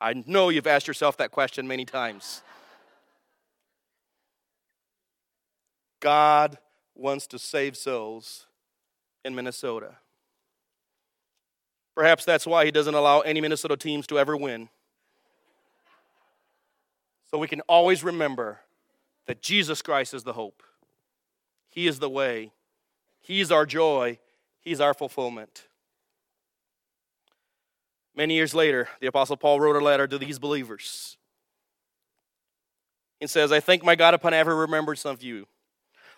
I 0.01 0.15
know 0.27 0.49
you've 0.49 0.67
asked 0.67 0.89
yourself 0.89 1.17
that 1.19 1.31
question 1.31 1.69
many 1.69 1.85
times. 1.85 2.43
God 6.01 6.59
wants 6.97 7.29
to 7.29 7.39
save 7.39 7.77
souls 7.77 8.47
in 9.25 9.37
Minnesota. 9.37 9.99
Perhaps 11.95 12.25
that's 12.25 12.49
why 12.49 12.65
he 12.65 12.73
doesn't 12.73 12.95
allow 12.95 13.21
any 13.21 13.41
Minnesota 13.41 13.77
teams 13.77 14.09
to 14.09 14.19
ever 14.19 14.37
win. 14.37 14.71
So 17.31 17.39
we 17.39 17.49
can 17.49 17.61
always 17.63 18.05
remember 18.05 18.61
that 19.27 19.43
Jesus 19.43 19.83
Christ 19.83 20.15
is 20.15 20.23
the 20.23 20.35
hope, 20.35 20.63
He 21.69 21.87
is 21.87 21.99
the 21.99 22.11
way, 22.11 22.53
He's 23.21 23.51
our 23.51 23.67
joy, 23.67 24.19
He's 24.61 24.81
our 24.81 24.95
fulfillment. 24.95 25.67
Many 28.15 28.35
years 28.35 28.55
later, 28.55 28.89
the 29.01 29.09
Apostle 29.09 29.37
Paul 29.37 29.61
wrote 29.61 29.77
a 29.77 29.85
letter 29.85 30.07
to 30.07 30.19
these 30.19 30.39
believers. 30.39 31.19
He 33.21 33.27
says, 33.27 33.53
I 33.53 33.61
thank 33.61 33.85
my 33.85 33.95
God 33.95 34.15
upon 34.15 34.33
every 34.33 34.55
remembrance 34.55 35.05
of 35.05 35.23
you. 35.23 35.47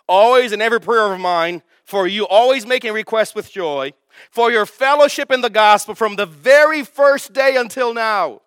Always 0.09 0.53
in 0.53 0.63
every 0.63 0.81
prayer 0.81 1.13
of 1.13 1.21
mine, 1.21 1.63
for 1.85 2.07
you, 2.07 2.27
always 2.27 2.67
making 2.67 2.93
requests 2.93 3.35
with 3.35 3.51
joy, 3.51 3.93
for 4.31 4.51
your 4.51 4.65
fellowship 4.65 5.31
in 5.31 5.41
the 5.41 5.51
gospel 5.51 5.95
from 5.95 6.17
the 6.17 6.27
very 6.27 6.83
first 6.85 7.33
day 7.33 7.57
until 7.57 7.93
now. 7.93 8.43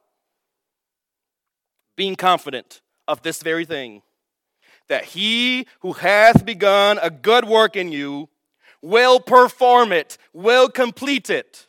Being 2.02 2.16
confident 2.16 2.82
of 3.08 3.22
this 3.22 3.44
very 3.44 3.64
thing, 3.64 4.02
that 4.90 5.06
he 5.06 5.68
who 5.82 5.94
hath 5.94 6.44
begun 6.44 6.98
a 7.00 7.12
good 7.12 7.46
work 7.46 7.76
in 7.76 7.92
you 7.92 8.28
will 8.82 9.20
perform 9.20 9.92
it, 9.92 10.18
will 10.34 10.68
complete 10.68 11.30
it 11.30 11.68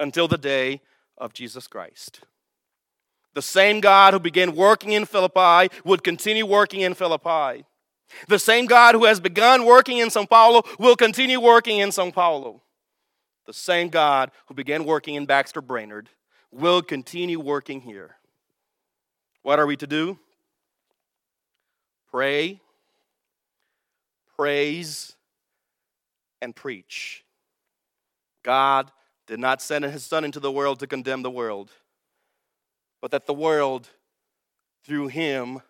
until 0.00 0.28
the 0.28 0.38
day 0.38 0.80
of 1.18 1.34
Jesus 1.34 1.66
Christ. 1.66 2.20
The 3.34 3.42
same 3.42 3.80
God 3.80 4.14
who 4.14 4.18
began 4.18 4.56
working 4.56 4.92
in 4.92 5.04
Philippi 5.04 5.68
would 5.84 6.02
continue 6.02 6.46
working 6.46 6.80
in 6.80 6.94
Philippi. 6.94 7.66
The 8.28 8.38
same 8.38 8.64
God 8.64 8.94
who 8.94 9.04
has 9.04 9.20
begun 9.20 9.66
working 9.66 9.98
in 9.98 10.08
Sao 10.08 10.24
Paulo 10.24 10.62
will 10.78 10.96
continue 10.96 11.38
working 11.38 11.80
in 11.80 11.92
Sao 11.92 12.10
Paulo. 12.10 12.62
The 13.44 13.52
same 13.52 13.90
God 13.90 14.30
who 14.46 14.54
began 14.54 14.86
working 14.86 15.16
in 15.16 15.26
Baxter 15.26 15.60
Brainerd 15.60 16.08
will 16.50 16.80
continue 16.80 17.38
working 17.38 17.82
here. 17.82 18.16
What 19.44 19.58
are 19.58 19.66
we 19.66 19.76
to 19.76 19.86
do? 19.86 20.18
Pray, 22.10 22.62
praise, 24.36 25.16
and 26.40 26.56
preach. 26.56 27.26
God 28.42 28.90
did 29.26 29.38
not 29.38 29.60
send 29.60 29.84
his 29.84 30.02
Son 30.02 30.24
into 30.24 30.40
the 30.40 30.50
world 30.50 30.80
to 30.80 30.86
condemn 30.86 31.22
the 31.22 31.30
world, 31.30 31.70
but 33.02 33.10
that 33.10 33.26
the 33.26 33.34
world, 33.34 33.90
through 34.82 35.08
him, 35.08 35.60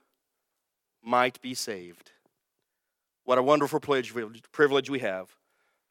might 1.02 1.42
be 1.42 1.52
saved. 1.52 2.12
What 3.24 3.38
a 3.38 3.42
wonderful 3.42 3.80
privilege 3.80 4.90
we 4.90 4.98
have 5.00 5.34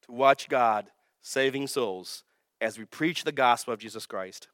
to 0.03 0.11
watch 0.13 0.47
God 0.47 0.87
saving 1.21 1.67
souls 1.67 2.23
as 2.61 2.77
we 2.77 2.85
preach 2.85 3.25
the 3.25 3.33
gospel 3.33 3.73
of 3.73 3.81
Jesus 3.81 4.05
Christ. 4.05 4.47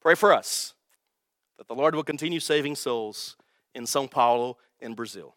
Pray 0.00 0.14
for 0.14 0.32
us 0.32 0.72
that 1.58 1.68
the 1.68 1.74
Lord 1.74 1.94
will 1.94 2.04
continue 2.04 2.40
saving 2.40 2.76
souls 2.76 3.36
in 3.74 3.86
Sao 3.86 4.06
Paulo, 4.06 4.58
in 4.80 4.94
Brazil. 4.94 5.34